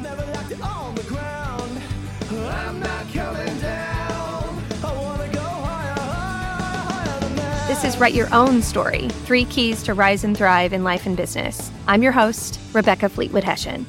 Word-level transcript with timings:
I 0.00 0.02
never 0.02 0.24
liked 0.32 0.50
it 0.50 0.62
on 0.62 0.94
the 0.94 1.02
ground. 1.02 1.82
I'm 2.30 2.80
not 2.80 3.12
coming 3.12 3.60
down. 3.60 4.62
I 4.82 4.94
wanna 4.96 5.28
go 5.28 5.40
higher, 5.40 5.92
higher, 5.92 7.02
higher 7.02 7.20
than 7.20 7.36
that. 7.36 7.68
This 7.68 7.84
is 7.84 7.98
Write 8.00 8.14
Your 8.14 8.32
Own 8.32 8.62
Story 8.62 9.10
Three 9.26 9.44
Keys 9.44 9.82
to 9.82 9.92
Rise 9.92 10.24
and 10.24 10.34
Thrive 10.34 10.72
in 10.72 10.84
Life 10.84 11.04
and 11.04 11.18
Business. 11.18 11.70
I'm 11.86 12.02
your 12.02 12.12
host, 12.12 12.58
Rebecca 12.72 13.10
Fleetwood 13.10 13.44
Hession. 13.44 13.84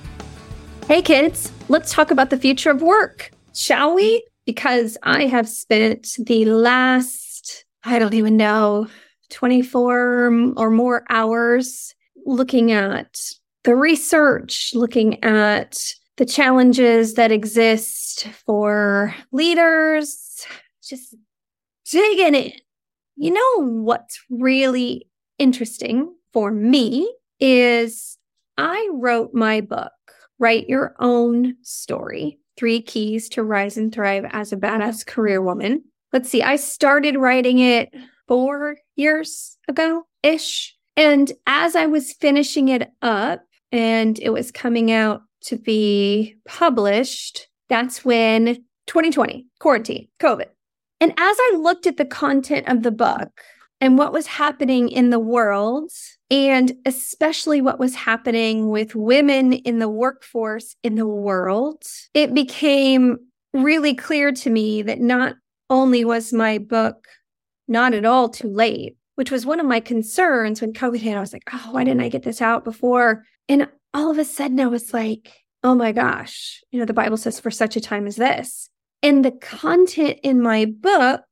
Hey, 0.85 1.01
kids, 1.01 1.49
let's 1.69 1.93
talk 1.93 2.11
about 2.11 2.29
the 2.29 2.37
future 2.37 2.71
of 2.71 2.81
work, 2.81 3.31
shall 3.55 3.95
we? 3.95 4.21
Because 4.45 4.97
I 5.03 5.27
have 5.27 5.47
spent 5.47 6.09
the 6.19 6.43
last, 6.43 7.63
I 7.85 7.99
don't 7.99 8.15
even 8.15 8.35
know, 8.35 8.87
24 9.29 10.53
or 10.57 10.71
more 10.71 11.05
hours 11.09 11.95
looking 12.25 12.73
at 12.73 13.17
the 13.63 13.75
research, 13.75 14.71
looking 14.75 15.23
at 15.23 15.77
the 16.21 16.25
challenges 16.27 17.15
that 17.15 17.31
exist 17.31 18.27
for 18.45 19.11
leaders, 19.31 20.45
just 20.87 21.15
digging 21.89 22.35
in. 22.35 22.51
You 23.15 23.33
know 23.33 23.67
what's 23.81 24.21
really 24.29 25.07
interesting 25.39 26.13
for 26.31 26.51
me 26.51 27.11
is 27.39 28.19
I 28.55 28.87
wrote 28.93 29.33
my 29.33 29.61
book, 29.61 29.91
Write 30.37 30.69
Your 30.69 30.93
Own 30.99 31.55
Story 31.63 32.37
Three 32.55 32.83
Keys 32.83 33.27
to 33.29 33.41
Rise 33.41 33.75
and 33.75 33.91
Thrive 33.91 34.25
as 34.29 34.53
a 34.53 34.57
Badass 34.57 35.07
Career 35.07 35.41
Woman. 35.41 35.83
Let's 36.13 36.29
see, 36.29 36.43
I 36.43 36.57
started 36.57 37.17
writing 37.17 37.57
it 37.57 37.89
four 38.27 38.77
years 38.95 39.57
ago 39.67 40.03
ish. 40.21 40.77
And 40.95 41.31
as 41.47 41.75
I 41.75 41.87
was 41.87 42.13
finishing 42.13 42.67
it 42.67 42.91
up 43.01 43.41
and 43.71 44.19
it 44.19 44.29
was 44.29 44.51
coming 44.51 44.91
out 44.91 45.23
to 45.45 45.57
be 45.57 46.35
published, 46.45 47.47
that's 47.69 48.03
when 48.03 48.63
2020, 48.87 49.47
quarantine, 49.59 50.07
COVID. 50.19 50.47
And 50.99 51.11
as 51.11 51.37
I 51.39 51.57
looked 51.59 51.87
at 51.87 51.97
the 51.97 52.05
content 52.05 52.67
of 52.67 52.83
the 52.83 52.91
book 52.91 53.29
and 53.79 53.97
what 53.97 54.13
was 54.13 54.27
happening 54.27 54.89
in 54.89 55.09
the 55.09 55.19
world, 55.19 55.91
and 56.29 56.71
especially 56.85 57.61
what 57.61 57.79
was 57.79 57.95
happening 57.95 58.69
with 58.69 58.95
women 58.95 59.53
in 59.53 59.79
the 59.79 59.89
workforce 59.89 60.75
in 60.83 60.95
the 60.95 61.07
world, 61.07 61.83
it 62.13 62.33
became 62.33 63.17
really 63.53 63.95
clear 63.95 64.31
to 64.31 64.49
me 64.49 64.81
that 64.83 64.99
not 64.99 65.35
only 65.69 66.05
was 66.05 66.31
my 66.31 66.57
book 66.57 67.07
not 67.67 67.93
at 67.93 68.05
all 68.05 68.29
too 68.29 68.49
late, 68.49 68.97
which 69.15 69.31
was 69.31 69.45
one 69.45 69.59
of 69.59 69.65
my 69.65 69.79
concerns 69.79 70.61
when 70.61 70.73
COVID 70.73 70.99
hit. 70.99 71.15
I 71.15 71.19
was 71.19 71.33
like, 71.33 71.43
oh, 71.51 71.69
why 71.71 71.83
didn't 71.83 72.01
I 72.01 72.09
get 72.09 72.23
this 72.23 72.41
out 72.41 72.63
before? 72.63 73.23
And 73.49 73.67
all 73.93 74.11
of 74.11 74.17
a 74.17 74.25
sudden 74.25 74.59
I 74.59 74.67
was 74.67 74.93
like, 74.93 75.31
oh 75.63 75.75
my 75.75 75.91
gosh, 75.91 76.63
you 76.71 76.79
know, 76.79 76.85
the 76.85 76.93
Bible 76.93 77.17
says 77.17 77.39
for 77.39 77.51
such 77.51 77.75
a 77.75 77.81
time 77.81 78.07
as 78.07 78.15
this. 78.15 78.69
And 79.03 79.25
the 79.25 79.31
content 79.31 80.19
in 80.23 80.41
my 80.41 80.65
book 80.65 81.23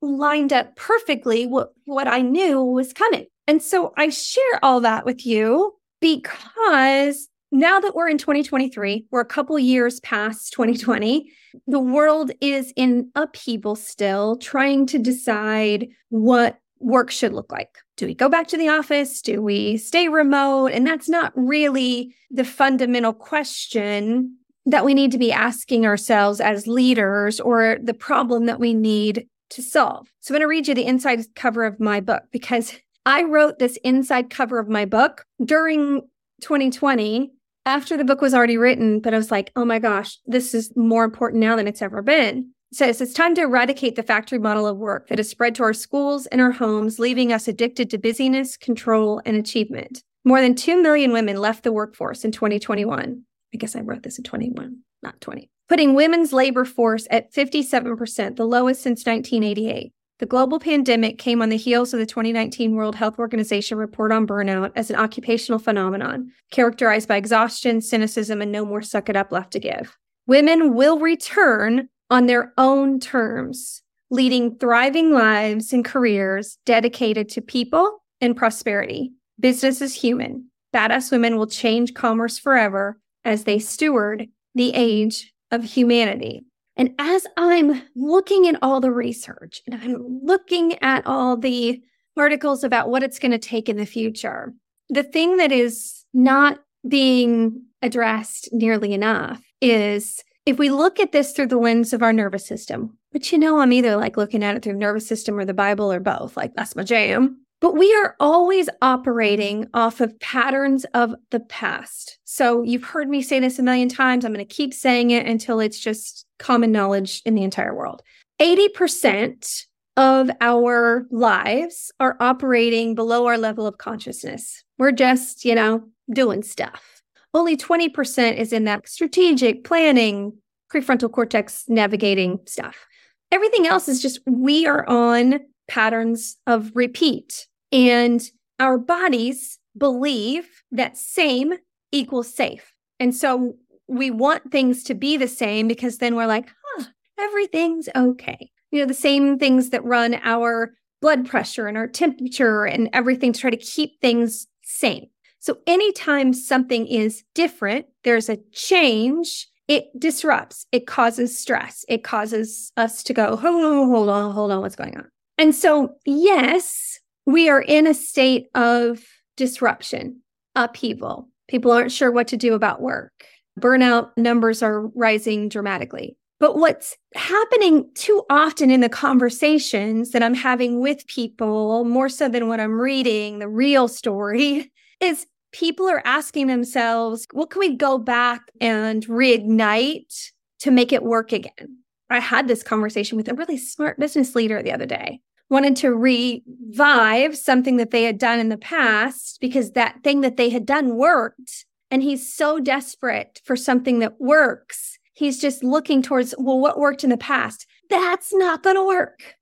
lined 0.00 0.52
up 0.52 0.74
perfectly 0.76 1.46
what, 1.46 1.72
what 1.84 2.08
I 2.08 2.20
knew 2.20 2.62
was 2.62 2.92
coming. 2.92 3.26
And 3.46 3.62
so 3.62 3.92
I 3.96 4.08
share 4.08 4.60
all 4.62 4.80
that 4.80 5.04
with 5.04 5.24
you 5.26 5.74
because 6.00 7.28
now 7.50 7.80
that 7.80 7.94
we're 7.94 8.08
in 8.08 8.18
2023, 8.18 9.06
we're 9.10 9.20
a 9.20 9.24
couple 9.24 9.58
years 9.58 10.00
past 10.00 10.52
2020, 10.54 11.30
the 11.66 11.80
world 11.80 12.30
is 12.40 12.72
in 12.76 13.10
upheaval 13.14 13.76
still, 13.76 14.36
trying 14.36 14.86
to 14.86 14.98
decide 14.98 15.88
what 16.08 16.58
work 16.78 17.10
should 17.10 17.32
look 17.32 17.52
like. 17.52 17.76
Do 18.02 18.08
we 18.08 18.14
go 18.16 18.28
back 18.28 18.48
to 18.48 18.56
the 18.56 18.68
office? 18.68 19.22
Do 19.22 19.40
we 19.40 19.76
stay 19.76 20.08
remote? 20.08 20.72
And 20.72 20.84
that's 20.84 21.08
not 21.08 21.32
really 21.36 22.16
the 22.32 22.42
fundamental 22.42 23.12
question 23.12 24.38
that 24.66 24.84
we 24.84 24.92
need 24.92 25.12
to 25.12 25.18
be 25.18 25.30
asking 25.30 25.86
ourselves 25.86 26.40
as 26.40 26.66
leaders 26.66 27.38
or 27.38 27.78
the 27.80 27.94
problem 27.94 28.46
that 28.46 28.58
we 28.58 28.74
need 28.74 29.28
to 29.50 29.62
solve. 29.62 30.08
So 30.18 30.34
I'm 30.34 30.40
going 30.40 30.40
to 30.40 30.48
read 30.48 30.66
you 30.66 30.74
the 30.74 30.84
inside 30.84 31.20
cover 31.36 31.62
of 31.62 31.78
my 31.78 32.00
book 32.00 32.24
because 32.32 32.74
I 33.06 33.22
wrote 33.22 33.60
this 33.60 33.78
inside 33.84 34.30
cover 34.30 34.58
of 34.58 34.68
my 34.68 34.84
book 34.84 35.24
during 35.44 36.00
2020 36.40 37.30
after 37.66 37.96
the 37.96 38.04
book 38.04 38.20
was 38.20 38.34
already 38.34 38.56
written, 38.56 38.98
but 38.98 39.14
I 39.14 39.16
was 39.16 39.30
like, 39.30 39.52
oh 39.54 39.64
my 39.64 39.78
gosh, 39.78 40.18
this 40.26 40.54
is 40.54 40.72
more 40.74 41.04
important 41.04 41.40
now 41.40 41.54
than 41.54 41.68
it's 41.68 41.82
ever 41.82 42.02
been. 42.02 42.50
Says 42.74 43.02
it's 43.02 43.12
time 43.12 43.34
to 43.34 43.42
eradicate 43.42 43.96
the 43.96 44.02
factory 44.02 44.38
model 44.38 44.66
of 44.66 44.78
work 44.78 45.08
that 45.08 45.18
has 45.18 45.28
spread 45.28 45.54
to 45.56 45.62
our 45.62 45.74
schools 45.74 46.24
and 46.28 46.40
our 46.40 46.52
homes, 46.52 46.98
leaving 46.98 47.30
us 47.30 47.46
addicted 47.46 47.90
to 47.90 47.98
busyness, 47.98 48.56
control, 48.56 49.20
and 49.26 49.36
achievement. 49.36 50.02
More 50.24 50.40
than 50.40 50.54
2 50.54 50.80
million 50.80 51.12
women 51.12 51.36
left 51.36 51.64
the 51.64 51.72
workforce 51.72 52.24
in 52.24 52.32
2021. 52.32 53.24
I 53.52 53.56
guess 53.58 53.76
I 53.76 53.82
wrote 53.82 54.04
this 54.04 54.16
in 54.16 54.24
21, 54.24 54.78
not 55.02 55.20
20. 55.20 55.50
Putting 55.68 55.94
women's 55.94 56.32
labor 56.32 56.64
force 56.64 57.06
at 57.10 57.30
57%, 57.30 58.36
the 58.36 58.46
lowest 58.46 58.80
since 58.80 59.04
1988. 59.04 59.92
The 60.18 60.26
global 60.26 60.58
pandemic 60.58 61.18
came 61.18 61.42
on 61.42 61.50
the 61.50 61.58
heels 61.58 61.92
of 61.92 62.00
the 62.00 62.06
2019 62.06 62.74
World 62.74 62.94
Health 62.94 63.18
Organization 63.18 63.76
report 63.76 64.12
on 64.12 64.26
burnout 64.26 64.72
as 64.76 64.88
an 64.88 64.96
occupational 64.96 65.58
phenomenon, 65.58 66.32
characterized 66.50 67.06
by 67.06 67.16
exhaustion, 67.16 67.82
cynicism, 67.82 68.40
and 68.40 68.50
no 68.50 68.64
more 68.64 68.80
suck 68.80 69.10
it 69.10 69.16
up 69.16 69.30
left 69.30 69.52
to 69.52 69.60
give. 69.60 69.98
Women 70.26 70.74
will 70.74 70.98
return 70.98 71.90
on 72.12 72.26
their 72.26 72.52
own 72.58 73.00
terms, 73.00 73.82
leading 74.10 74.58
thriving 74.58 75.12
lives 75.12 75.72
and 75.72 75.82
careers 75.82 76.58
dedicated 76.66 77.26
to 77.30 77.40
people 77.40 78.02
and 78.20 78.36
prosperity. 78.36 79.12
Business 79.40 79.80
is 79.80 79.94
human. 79.94 80.50
Badass 80.74 81.10
women 81.10 81.36
will 81.38 81.46
change 81.46 81.94
commerce 81.94 82.38
forever 82.38 82.98
as 83.24 83.44
they 83.44 83.58
steward 83.58 84.26
the 84.54 84.72
age 84.74 85.32
of 85.50 85.64
humanity. 85.64 86.44
And 86.76 86.90
as 86.98 87.26
I'm 87.38 87.80
looking 87.96 88.46
at 88.46 88.58
all 88.60 88.82
the 88.82 88.92
research 88.92 89.62
and 89.66 89.80
I'm 89.82 90.20
looking 90.22 90.78
at 90.82 91.06
all 91.06 91.38
the 91.38 91.80
articles 92.14 92.62
about 92.62 92.90
what 92.90 93.02
it's 93.02 93.18
going 93.18 93.32
to 93.32 93.38
take 93.38 93.70
in 93.70 93.78
the 93.78 93.86
future, 93.86 94.52
the 94.90 95.02
thing 95.02 95.38
that 95.38 95.50
is 95.50 96.04
not 96.12 96.58
being 96.86 97.62
addressed 97.80 98.50
nearly 98.52 98.92
enough 98.92 99.42
is 99.62 100.22
if 100.44 100.58
we 100.58 100.70
look 100.70 100.98
at 100.98 101.12
this 101.12 101.32
through 101.32 101.46
the 101.46 101.58
lens 101.58 101.92
of 101.92 102.02
our 102.02 102.12
nervous 102.12 102.46
system, 102.46 102.98
but 103.12 103.30
you 103.30 103.38
know, 103.38 103.60
I'm 103.60 103.72
either 103.72 103.96
like 103.96 104.16
looking 104.16 104.42
at 104.42 104.56
it 104.56 104.62
through 104.62 104.74
nervous 104.74 105.06
system 105.06 105.38
or 105.38 105.44
the 105.44 105.54
Bible 105.54 105.92
or 105.92 106.00
both, 106.00 106.36
like 106.36 106.54
that's 106.54 106.74
my 106.74 106.82
jam. 106.82 107.38
But 107.60 107.76
we 107.76 107.94
are 107.94 108.16
always 108.18 108.68
operating 108.80 109.68
off 109.72 110.00
of 110.00 110.18
patterns 110.18 110.84
of 110.94 111.14
the 111.30 111.38
past. 111.38 112.18
So 112.24 112.62
you've 112.64 112.82
heard 112.82 113.08
me 113.08 113.22
say 113.22 113.38
this 113.38 113.60
a 113.60 113.62
million 113.62 113.88
times. 113.88 114.24
I'm 114.24 114.32
going 114.32 114.44
to 114.44 114.54
keep 114.54 114.74
saying 114.74 115.12
it 115.12 115.26
until 115.26 115.60
it's 115.60 115.78
just 115.78 116.26
common 116.40 116.72
knowledge 116.72 117.22
in 117.24 117.36
the 117.36 117.44
entire 117.44 117.72
world. 117.72 118.02
80% 118.40 119.66
of 119.96 120.28
our 120.40 121.06
lives 121.12 121.92
are 122.00 122.16
operating 122.18 122.96
below 122.96 123.26
our 123.26 123.38
level 123.38 123.66
of 123.68 123.78
consciousness. 123.78 124.64
We're 124.76 124.90
just, 124.90 125.44
you 125.44 125.54
know, 125.54 125.84
doing 126.12 126.42
stuff. 126.42 126.91
Only 127.34 127.56
20% 127.56 128.36
is 128.36 128.52
in 128.52 128.64
that 128.64 128.88
strategic 128.88 129.64
planning, 129.64 130.32
prefrontal 130.72 131.10
cortex 131.10 131.64
navigating 131.68 132.38
stuff. 132.46 132.86
Everything 133.30 133.66
else 133.66 133.88
is 133.88 134.02
just 134.02 134.20
we 134.26 134.66
are 134.66 134.88
on 134.88 135.40
patterns 135.68 136.36
of 136.46 136.70
repeat. 136.74 137.46
And 137.70 138.22
our 138.60 138.76
bodies 138.78 139.58
believe 139.76 140.46
that 140.70 140.98
same 140.98 141.54
equals 141.90 142.32
safe. 142.32 142.74
And 143.00 143.14
so 143.14 143.54
we 143.88 144.10
want 144.10 144.52
things 144.52 144.84
to 144.84 144.94
be 144.94 145.16
the 145.16 145.28
same 145.28 145.68
because 145.68 145.98
then 145.98 146.14
we're 146.14 146.26
like, 146.26 146.50
huh, 146.76 146.84
everything's 147.18 147.88
okay. 147.96 148.50
You 148.70 148.80
know, 148.80 148.86
the 148.86 148.94
same 148.94 149.38
things 149.38 149.70
that 149.70 149.84
run 149.84 150.14
our 150.22 150.74
blood 151.00 151.26
pressure 151.26 151.66
and 151.66 151.76
our 151.76 151.88
temperature 151.88 152.64
and 152.64 152.88
everything 152.92 153.32
to 153.32 153.40
try 153.40 153.50
to 153.50 153.56
keep 153.56 154.00
things 154.00 154.46
same. 154.62 155.06
So 155.42 155.58
anytime 155.66 156.32
something 156.34 156.86
is 156.86 157.24
different, 157.34 157.86
there's 158.04 158.28
a 158.28 158.38
change, 158.52 159.48
it 159.66 159.86
disrupts, 159.98 160.66
it 160.70 160.86
causes 160.86 161.36
stress, 161.36 161.84
it 161.88 162.04
causes 162.04 162.70
us 162.76 163.02
to 163.02 163.12
go, 163.12 163.34
hold 163.34 163.64
on, 163.64 163.88
hold 163.88 164.08
on, 164.08 164.32
hold 164.32 164.52
on, 164.52 164.60
what's 164.60 164.76
going 164.76 164.96
on? 164.96 165.08
And 165.38 165.52
so, 165.52 165.96
yes, 166.06 167.00
we 167.26 167.48
are 167.48 167.60
in 167.60 167.88
a 167.88 167.92
state 167.92 168.46
of 168.54 169.04
disruption, 169.36 170.20
upheaval. 170.54 171.28
People 171.48 171.72
aren't 171.72 171.90
sure 171.90 172.12
what 172.12 172.28
to 172.28 172.36
do 172.36 172.54
about 172.54 172.80
work. 172.80 173.24
Burnout 173.58 174.10
numbers 174.16 174.62
are 174.62 174.86
rising 174.94 175.48
dramatically. 175.48 176.16
But 176.38 176.56
what's 176.56 176.96
happening 177.16 177.90
too 177.96 178.22
often 178.30 178.70
in 178.70 178.80
the 178.80 178.88
conversations 178.88 180.12
that 180.12 180.22
I'm 180.22 180.34
having 180.34 180.78
with 180.78 181.04
people, 181.08 181.84
more 181.84 182.08
so 182.08 182.28
than 182.28 182.46
what 182.46 182.60
I'm 182.60 182.80
reading, 182.80 183.40
the 183.40 183.48
real 183.48 183.88
story, 183.88 184.70
is 185.00 185.26
people 185.52 185.88
are 185.88 186.02
asking 186.04 186.46
themselves, 186.46 187.26
what 187.32 187.50
can 187.50 187.60
we 187.60 187.76
go 187.76 187.98
back 187.98 188.42
and 188.60 189.06
reignite 189.06 190.30
to 190.60 190.70
make 190.70 190.92
it 190.92 191.02
work 191.02 191.32
again? 191.32 191.78
I 192.10 192.18
had 192.18 192.48
this 192.48 192.62
conversation 192.62 193.16
with 193.16 193.28
a 193.28 193.34
really 193.34 193.56
smart 193.56 193.98
business 193.98 194.34
leader 194.34 194.62
the 194.62 194.72
other 194.72 194.86
day 194.86 195.20
wanted 195.52 195.76
to 195.76 195.94
revive 195.94 197.36
something 197.36 197.76
that 197.76 197.90
they 197.90 198.04
had 198.04 198.16
done 198.16 198.40
in 198.40 198.48
the 198.48 198.56
past 198.56 199.36
because 199.38 199.72
that 199.72 200.02
thing 200.02 200.22
that 200.22 200.38
they 200.38 200.48
had 200.48 200.66
done 200.66 200.96
worked. 200.96 201.66
and 201.90 202.02
he's 202.02 202.34
so 202.34 202.58
desperate 202.58 203.42
for 203.44 203.54
something 203.54 203.98
that 203.98 204.18
works. 204.18 204.98
He's 205.12 205.38
just 205.38 205.62
looking 205.62 206.00
towards, 206.00 206.34
well, 206.38 206.58
what 206.58 206.78
worked 206.78 207.04
in 207.04 207.10
the 207.10 207.18
past? 207.18 207.66
That's 207.90 208.32
not 208.32 208.62
going 208.62 208.76
to 208.76 208.86
work 208.86 209.34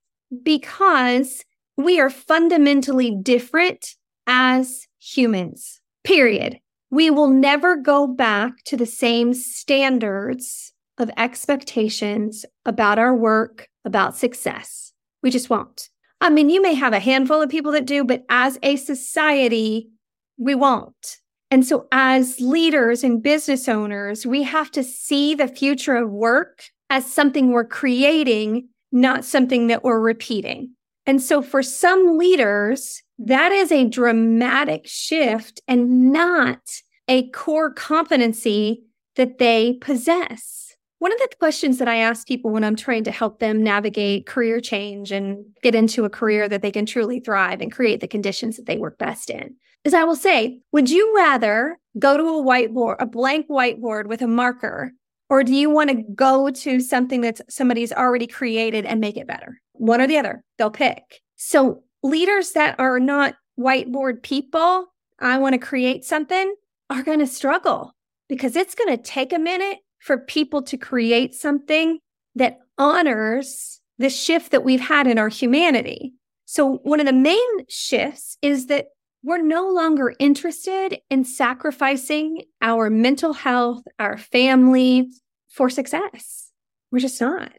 because 0.42 1.44
we 1.76 2.00
are 2.00 2.10
fundamentally 2.10 3.16
different 3.22 3.94
as 4.26 4.88
humans, 4.98 5.79
period. 6.04 6.58
We 6.90 7.10
will 7.10 7.28
never 7.28 7.76
go 7.76 8.06
back 8.06 8.64
to 8.64 8.76
the 8.76 8.86
same 8.86 9.32
standards 9.34 10.72
of 10.98 11.10
expectations 11.16 12.44
about 12.64 12.98
our 12.98 13.14
work, 13.14 13.68
about 13.84 14.16
success. 14.16 14.92
We 15.22 15.30
just 15.30 15.50
won't. 15.50 15.88
I 16.20 16.30
mean, 16.30 16.50
you 16.50 16.60
may 16.60 16.74
have 16.74 16.92
a 16.92 17.00
handful 17.00 17.40
of 17.40 17.48
people 17.48 17.72
that 17.72 17.86
do, 17.86 18.04
but 18.04 18.24
as 18.28 18.58
a 18.62 18.76
society, 18.76 19.88
we 20.36 20.54
won't. 20.54 21.18
And 21.50 21.66
so, 21.66 21.86
as 21.90 22.40
leaders 22.40 23.02
and 23.02 23.22
business 23.22 23.68
owners, 23.68 24.26
we 24.26 24.42
have 24.44 24.70
to 24.72 24.84
see 24.84 25.34
the 25.34 25.48
future 25.48 25.96
of 25.96 26.10
work 26.10 26.64
as 26.90 27.10
something 27.10 27.50
we're 27.50 27.64
creating, 27.64 28.68
not 28.92 29.24
something 29.24 29.66
that 29.68 29.82
we're 29.82 30.00
repeating. 30.00 30.74
And 31.06 31.20
so, 31.20 31.42
for 31.42 31.62
some 31.62 32.18
leaders, 32.18 33.02
that 33.18 33.52
is 33.52 33.72
a 33.72 33.88
dramatic 33.88 34.86
shift 34.86 35.60
and 35.66 36.12
not 36.12 36.60
a 37.08 37.28
core 37.30 37.72
competency 37.72 38.84
that 39.16 39.38
they 39.38 39.78
possess. 39.80 40.74
One 40.98 41.12
of 41.12 41.18
the 41.18 41.28
questions 41.38 41.78
that 41.78 41.88
I 41.88 41.96
ask 41.96 42.26
people 42.26 42.50
when 42.50 42.62
I'm 42.62 42.76
trying 42.76 43.04
to 43.04 43.10
help 43.10 43.38
them 43.38 43.62
navigate 43.62 44.26
career 44.26 44.60
change 44.60 45.10
and 45.10 45.44
get 45.62 45.74
into 45.74 46.04
a 46.04 46.10
career 46.10 46.48
that 46.48 46.60
they 46.60 46.70
can 46.70 46.84
truly 46.84 47.20
thrive 47.20 47.60
and 47.60 47.72
create 47.72 48.00
the 48.00 48.08
conditions 48.08 48.56
that 48.56 48.66
they 48.66 48.76
work 48.76 48.98
best 48.98 49.30
in 49.30 49.56
is 49.84 49.94
I 49.94 50.04
will 50.04 50.16
say, 50.16 50.60
would 50.72 50.90
you 50.90 51.14
rather 51.16 51.78
go 51.98 52.16
to 52.16 52.22
a 52.22 52.42
whiteboard, 52.44 52.96
a 53.00 53.06
blank 53.06 53.48
whiteboard 53.48 54.06
with 54.06 54.22
a 54.22 54.26
marker, 54.26 54.92
or 55.30 55.44
do 55.44 55.54
you 55.54 55.70
want 55.70 55.90
to 55.90 56.02
go 56.14 56.50
to 56.50 56.80
something 56.80 57.20
that 57.20 57.40
somebody's 57.48 57.92
already 57.92 58.26
created 58.26 58.84
and 58.84 59.00
make 59.00 59.16
it 59.16 59.28
better? 59.28 59.60
One 59.74 60.00
or 60.00 60.08
the 60.08 60.18
other, 60.18 60.44
they'll 60.58 60.70
pick. 60.70 61.20
So 61.36 61.84
leaders 62.02 62.52
that 62.52 62.78
are 62.80 62.98
not 62.98 63.36
whiteboard 63.58 64.22
people, 64.22 64.86
I 65.20 65.38
want 65.38 65.54
to 65.54 65.58
create 65.58 66.04
something, 66.04 66.54
are 66.90 67.04
going 67.04 67.20
to 67.20 67.26
struggle 67.26 67.94
because 68.28 68.56
it's 68.56 68.74
going 68.74 68.94
to 68.94 69.02
take 69.02 69.32
a 69.32 69.38
minute 69.38 69.78
for 70.00 70.18
people 70.18 70.62
to 70.62 70.76
create 70.76 71.34
something 71.34 72.00
that 72.34 72.58
honors 72.76 73.80
the 73.98 74.10
shift 74.10 74.50
that 74.50 74.64
we've 74.64 74.80
had 74.80 75.06
in 75.06 75.18
our 75.18 75.28
humanity. 75.28 76.14
So, 76.46 76.78
one 76.82 76.98
of 76.98 77.06
the 77.06 77.12
main 77.12 77.66
shifts 77.68 78.36
is 78.42 78.66
that 78.66 78.86
we're 79.22 79.42
no 79.42 79.68
longer 79.68 80.14
interested 80.18 80.98
in 81.10 81.24
sacrificing 81.24 82.42
our 82.62 82.88
mental 82.88 83.34
health, 83.34 83.82
our 83.98 84.16
family 84.16 85.10
for 85.50 85.68
success. 85.68 86.50
We're 86.90 87.00
just 87.00 87.20
not. 87.20 87.52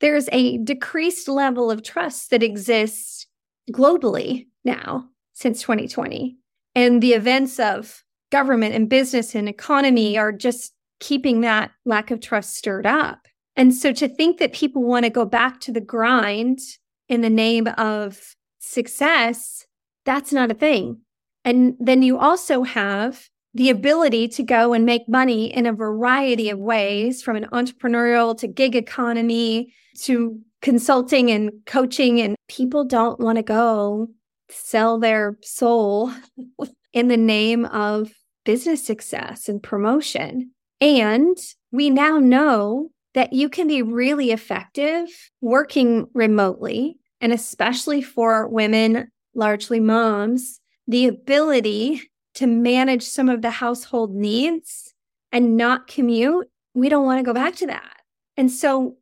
There's 0.00 0.28
a 0.32 0.58
decreased 0.58 1.28
level 1.28 1.70
of 1.70 1.82
trust 1.82 2.30
that 2.30 2.42
exists 2.42 3.26
globally 3.70 4.46
now 4.64 5.08
since 5.32 5.60
2020. 5.60 6.36
And 6.74 7.02
the 7.02 7.12
events 7.12 7.58
of 7.58 8.02
government 8.30 8.74
and 8.74 8.88
business 8.88 9.34
and 9.34 9.48
economy 9.48 10.18
are 10.18 10.32
just 10.32 10.72
keeping 11.00 11.40
that 11.42 11.70
lack 11.84 12.10
of 12.10 12.20
trust 12.20 12.56
stirred 12.56 12.86
up. 12.86 13.26
And 13.56 13.74
so 13.74 13.92
to 13.92 14.08
think 14.08 14.38
that 14.38 14.52
people 14.52 14.82
want 14.82 15.04
to 15.04 15.10
go 15.10 15.24
back 15.24 15.60
to 15.60 15.72
the 15.72 15.80
grind 15.80 16.60
in 17.08 17.22
the 17.22 17.30
name 17.30 17.68
of 17.78 18.34
success, 18.58 19.66
that's 20.04 20.32
not 20.32 20.50
a 20.50 20.54
thing. 20.54 21.00
And 21.44 21.74
then 21.78 22.02
you 22.02 22.18
also 22.18 22.64
have 22.64 23.28
the 23.56 23.70
ability 23.70 24.28
to 24.28 24.42
go 24.42 24.74
and 24.74 24.84
make 24.84 25.08
money 25.08 25.46
in 25.46 25.64
a 25.64 25.72
variety 25.72 26.50
of 26.50 26.58
ways 26.58 27.22
from 27.22 27.36
an 27.36 27.46
entrepreneurial 27.52 28.36
to 28.38 28.46
gig 28.46 28.76
economy 28.76 29.72
to 30.02 30.38
consulting 30.60 31.30
and 31.30 31.50
coaching. 31.64 32.20
And 32.20 32.36
people 32.48 32.84
don't 32.84 33.18
want 33.18 33.36
to 33.36 33.42
go 33.42 34.08
sell 34.50 34.98
their 34.98 35.38
soul 35.42 36.12
in 36.92 37.08
the 37.08 37.16
name 37.16 37.64
of 37.64 38.12
business 38.44 38.84
success 38.84 39.48
and 39.48 39.62
promotion. 39.62 40.50
And 40.82 41.38
we 41.72 41.88
now 41.88 42.18
know 42.18 42.90
that 43.14 43.32
you 43.32 43.48
can 43.48 43.68
be 43.68 43.80
really 43.80 44.32
effective 44.32 45.08
working 45.40 46.08
remotely, 46.12 46.98
and 47.22 47.32
especially 47.32 48.02
for 48.02 48.48
women, 48.48 49.10
largely 49.34 49.80
moms, 49.80 50.60
the 50.86 51.06
ability 51.06 52.02
to 52.36 52.46
manage 52.46 53.02
some 53.02 53.28
of 53.28 53.42
the 53.42 53.50
household 53.50 54.14
needs 54.14 54.94
and 55.32 55.56
not 55.56 55.86
commute. 55.86 56.48
We 56.74 56.88
don't 56.88 57.04
want 57.04 57.18
to 57.18 57.24
go 57.24 57.34
back 57.34 57.56
to 57.56 57.66
that. 57.66 57.96
And 58.36 58.50
so 58.50 58.96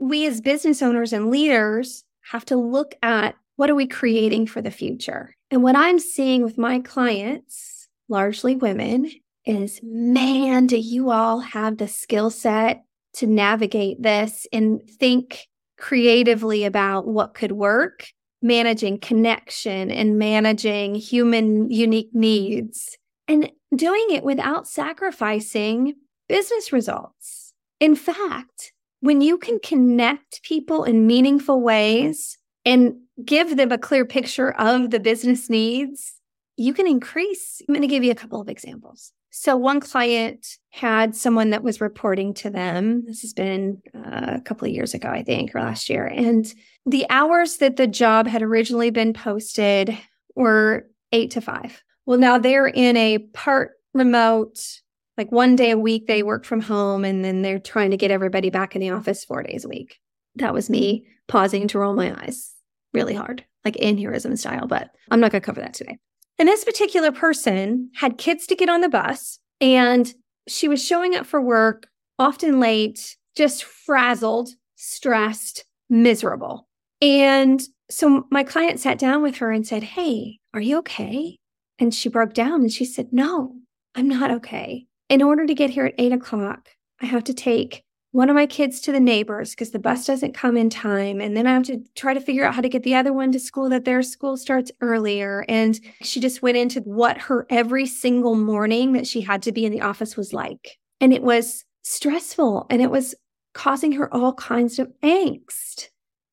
we 0.00 0.26
as 0.26 0.40
business 0.40 0.82
owners 0.82 1.12
and 1.12 1.30
leaders 1.30 2.04
have 2.30 2.44
to 2.46 2.56
look 2.56 2.94
at 3.02 3.36
what 3.56 3.70
are 3.70 3.74
we 3.74 3.86
creating 3.86 4.46
for 4.46 4.62
the 4.62 4.70
future? 4.70 5.34
And 5.50 5.62
what 5.62 5.76
I'm 5.76 5.98
seeing 5.98 6.42
with 6.42 6.58
my 6.58 6.80
clients, 6.80 7.88
largely 8.08 8.54
women, 8.54 9.10
is 9.44 9.80
man, 9.82 10.66
do 10.66 10.76
you 10.76 11.10
all 11.10 11.40
have 11.40 11.78
the 11.78 11.88
skill 11.88 12.30
set 12.30 12.84
to 13.14 13.26
navigate 13.26 14.02
this 14.02 14.46
and 14.52 14.82
think 14.88 15.46
creatively 15.78 16.64
about 16.64 17.06
what 17.06 17.34
could 17.34 17.52
work, 17.52 18.08
managing 18.42 18.98
connection 18.98 19.90
and 19.90 20.18
managing 20.18 20.94
human 20.94 21.70
unique 21.70 22.10
needs, 22.12 22.96
and 23.26 23.50
doing 23.74 24.06
it 24.10 24.24
without 24.24 24.66
sacrificing 24.66 25.94
business 26.28 26.72
results. 26.72 27.52
In 27.80 27.94
fact, 27.94 28.72
when 29.00 29.20
you 29.20 29.38
can 29.38 29.60
connect 29.60 30.42
people 30.42 30.84
in 30.84 31.06
meaningful 31.06 31.60
ways 31.60 32.38
and 32.64 32.96
give 33.24 33.56
them 33.56 33.72
a 33.72 33.78
clear 33.78 34.04
picture 34.04 34.52
of 34.52 34.90
the 34.90 35.00
business 35.00 35.48
needs, 35.48 36.14
you 36.56 36.74
can 36.74 36.86
increase. 36.86 37.62
I'm 37.62 37.74
going 37.74 37.82
to 37.82 37.86
give 37.86 38.04
you 38.04 38.10
a 38.10 38.16
couple 38.16 38.40
of 38.40 38.48
examples. 38.48 39.12
So, 39.30 39.56
one 39.56 39.80
client 39.80 40.46
had 40.70 41.14
someone 41.14 41.50
that 41.50 41.62
was 41.62 41.80
reporting 41.80 42.34
to 42.34 42.50
them. 42.50 43.04
This 43.06 43.20
has 43.20 43.32
been 43.32 43.80
uh, 43.94 44.36
a 44.36 44.40
couple 44.40 44.66
of 44.66 44.74
years 44.74 44.94
ago, 44.94 45.08
I 45.08 45.22
think, 45.22 45.54
or 45.54 45.60
last 45.60 45.88
year. 45.88 46.06
And 46.06 46.52
the 46.88 47.06
hours 47.10 47.58
that 47.58 47.76
the 47.76 47.86
job 47.86 48.26
had 48.26 48.42
originally 48.42 48.90
been 48.90 49.12
posted 49.12 49.96
were 50.34 50.86
eight 51.12 51.30
to 51.32 51.40
five. 51.40 51.82
Well, 52.06 52.18
now 52.18 52.38
they're 52.38 52.66
in 52.66 52.96
a 52.96 53.18
part 53.18 53.72
remote, 53.92 54.58
like 55.18 55.30
one 55.30 55.54
day 55.54 55.70
a 55.70 55.78
week, 55.78 56.06
they 56.06 56.22
work 56.22 56.44
from 56.44 56.62
home, 56.62 57.04
and 57.04 57.24
then 57.24 57.42
they're 57.42 57.58
trying 57.58 57.90
to 57.90 57.96
get 57.96 58.10
everybody 58.10 58.48
back 58.48 58.74
in 58.74 58.80
the 58.80 58.90
office 58.90 59.24
four 59.24 59.42
days 59.42 59.64
a 59.64 59.68
week. 59.68 59.98
That 60.36 60.54
was 60.54 60.70
me 60.70 61.06
pausing 61.26 61.68
to 61.68 61.78
roll 61.78 61.94
my 61.94 62.14
eyes 62.22 62.54
really 62.94 63.14
hard, 63.14 63.44
like 63.64 63.76
in 63.76 63.96
aneurysm 63.96 64.38
style, 64.38 64.66
but 64.66 64.90
I'm 65.10 65.20
not 65.20 65.30
going 65.30 65.42
to 65.42 65.46
cover 65.46 65.60
that 65.60 65.74
today. 65.74 65.98
And 66.38 66.48
this 66.48 66.64
particular 66.64 67.12
person 67.12 67.90
had 67.96 68.16
kids 68.16 68.46
to 68.46 68.56
get 68.56 68.68
on 68.68 68.80
the 68.80 68.88
bus 68.88 69.40
and 69.60 70.14
she 70.46 70.68
was 70.68 70.82
showing 70.82 71.14
up 71.14 71.26
for 71.26 71.40
work 71.40 71.88
often 72.18 72.60
late, 72.60 73.16
just 73.36 73.64
frazzled, 73.64 74.50
stressed, 74.76 75.64
miserable. 75.90 76.67
And 77.00 77.62
so 77.90 78.26
my 78.30 78.44
client 78.44 78.80
sat 78.80 78.98
down 78.98 79.22
with 79.22 79.36
her 79.36 79.50
and 79.50 79.66
said, 79.66 79.82
Hey, 79.82 80.38
are 80.52 80.60
you 80.60 80.78
okay? 80.78 81.36
And 81.78 81.94
she 81.94 82.08
broke 82.08 82.34
down 82.34 82.60
and 82.60 82.72
she 82.72 82.84
said, 82.84 83.08
No, 83.12 83.54
I'm 83.94 84.08
not 84.08 84.30
okay. 84.30 84.86
In 85.08 85.22
order 85.22 85.46
to 85.46 85.54
get 85.54 85.70
here 85.70 85.86
at 85.86 85.94
eight 85.98 86.12
o'clock, 86.12 86.68
I 87.00 87.06
have 87.06 87.24
to 87.24 87.34
take 87.34 87.82
one 88.12 88.30
of 88.30 88.34
my 88.34 88.46
kids 88.46 88.80
to 88.80 88.92
the 88.92 89.00
neighbors 89.00 89.50
because 89.50 89.70
the 89.70 89.78
bus 89.78 90.06
doesn't 90.06 90.34
come 90.34 90.56
in 90.56 90.70
time. 90.70 91.20
And 91.20 91.36
then 91.36 91.46
I 91.46 91.52
have 91.52 91.64
to 91.64 91.82
try 91.94 92.14
to 92.14 92.20
figure 92.20 92.44
out 92.44 92.54
how 92.54 92.62
to 92.62 92.68
get 92.68 92.82
the 92.82 92.94
other 92.94 93.12
one 93.12 93.32
to 93.32 93.38
school 93.38 93.68
that 93.68 93.84
their 93.84 94.02
school 94.02 94.36
starts 94.36 94.72
earlier. 94.80 95.44
And 95.48 95.78
she 96.02 96.18
just 96.18 96.42
went 96.42 96.56
into 96.56 96.80
what 96.80 97.18
her 97.18 97.46
every 97.50 97.86
single 97.86 98.34
morning 98.34 98.92
that 98.92 99.06
she 99.06 99.20
had 99.20 99.42
to 99.42 99.52
be 99.52 99.64
in 99.64 99.72
the 99.72 99.82
office 99.82 100.16
was 100.16 100.32
like. 100.32 100.78
And 101.00 101.12
it 101.12 101.22
was 101.22 101.64
stressful 101.82 102.66
and 102.70 102.82
it 102.82 102.90
was 102.90 103.14
causing 103.54 103.92
her 103.92 104.12
all 104.12 104.32
kinds 104.34 104.78
of 104.78 104.90
angst. 105.02 105.88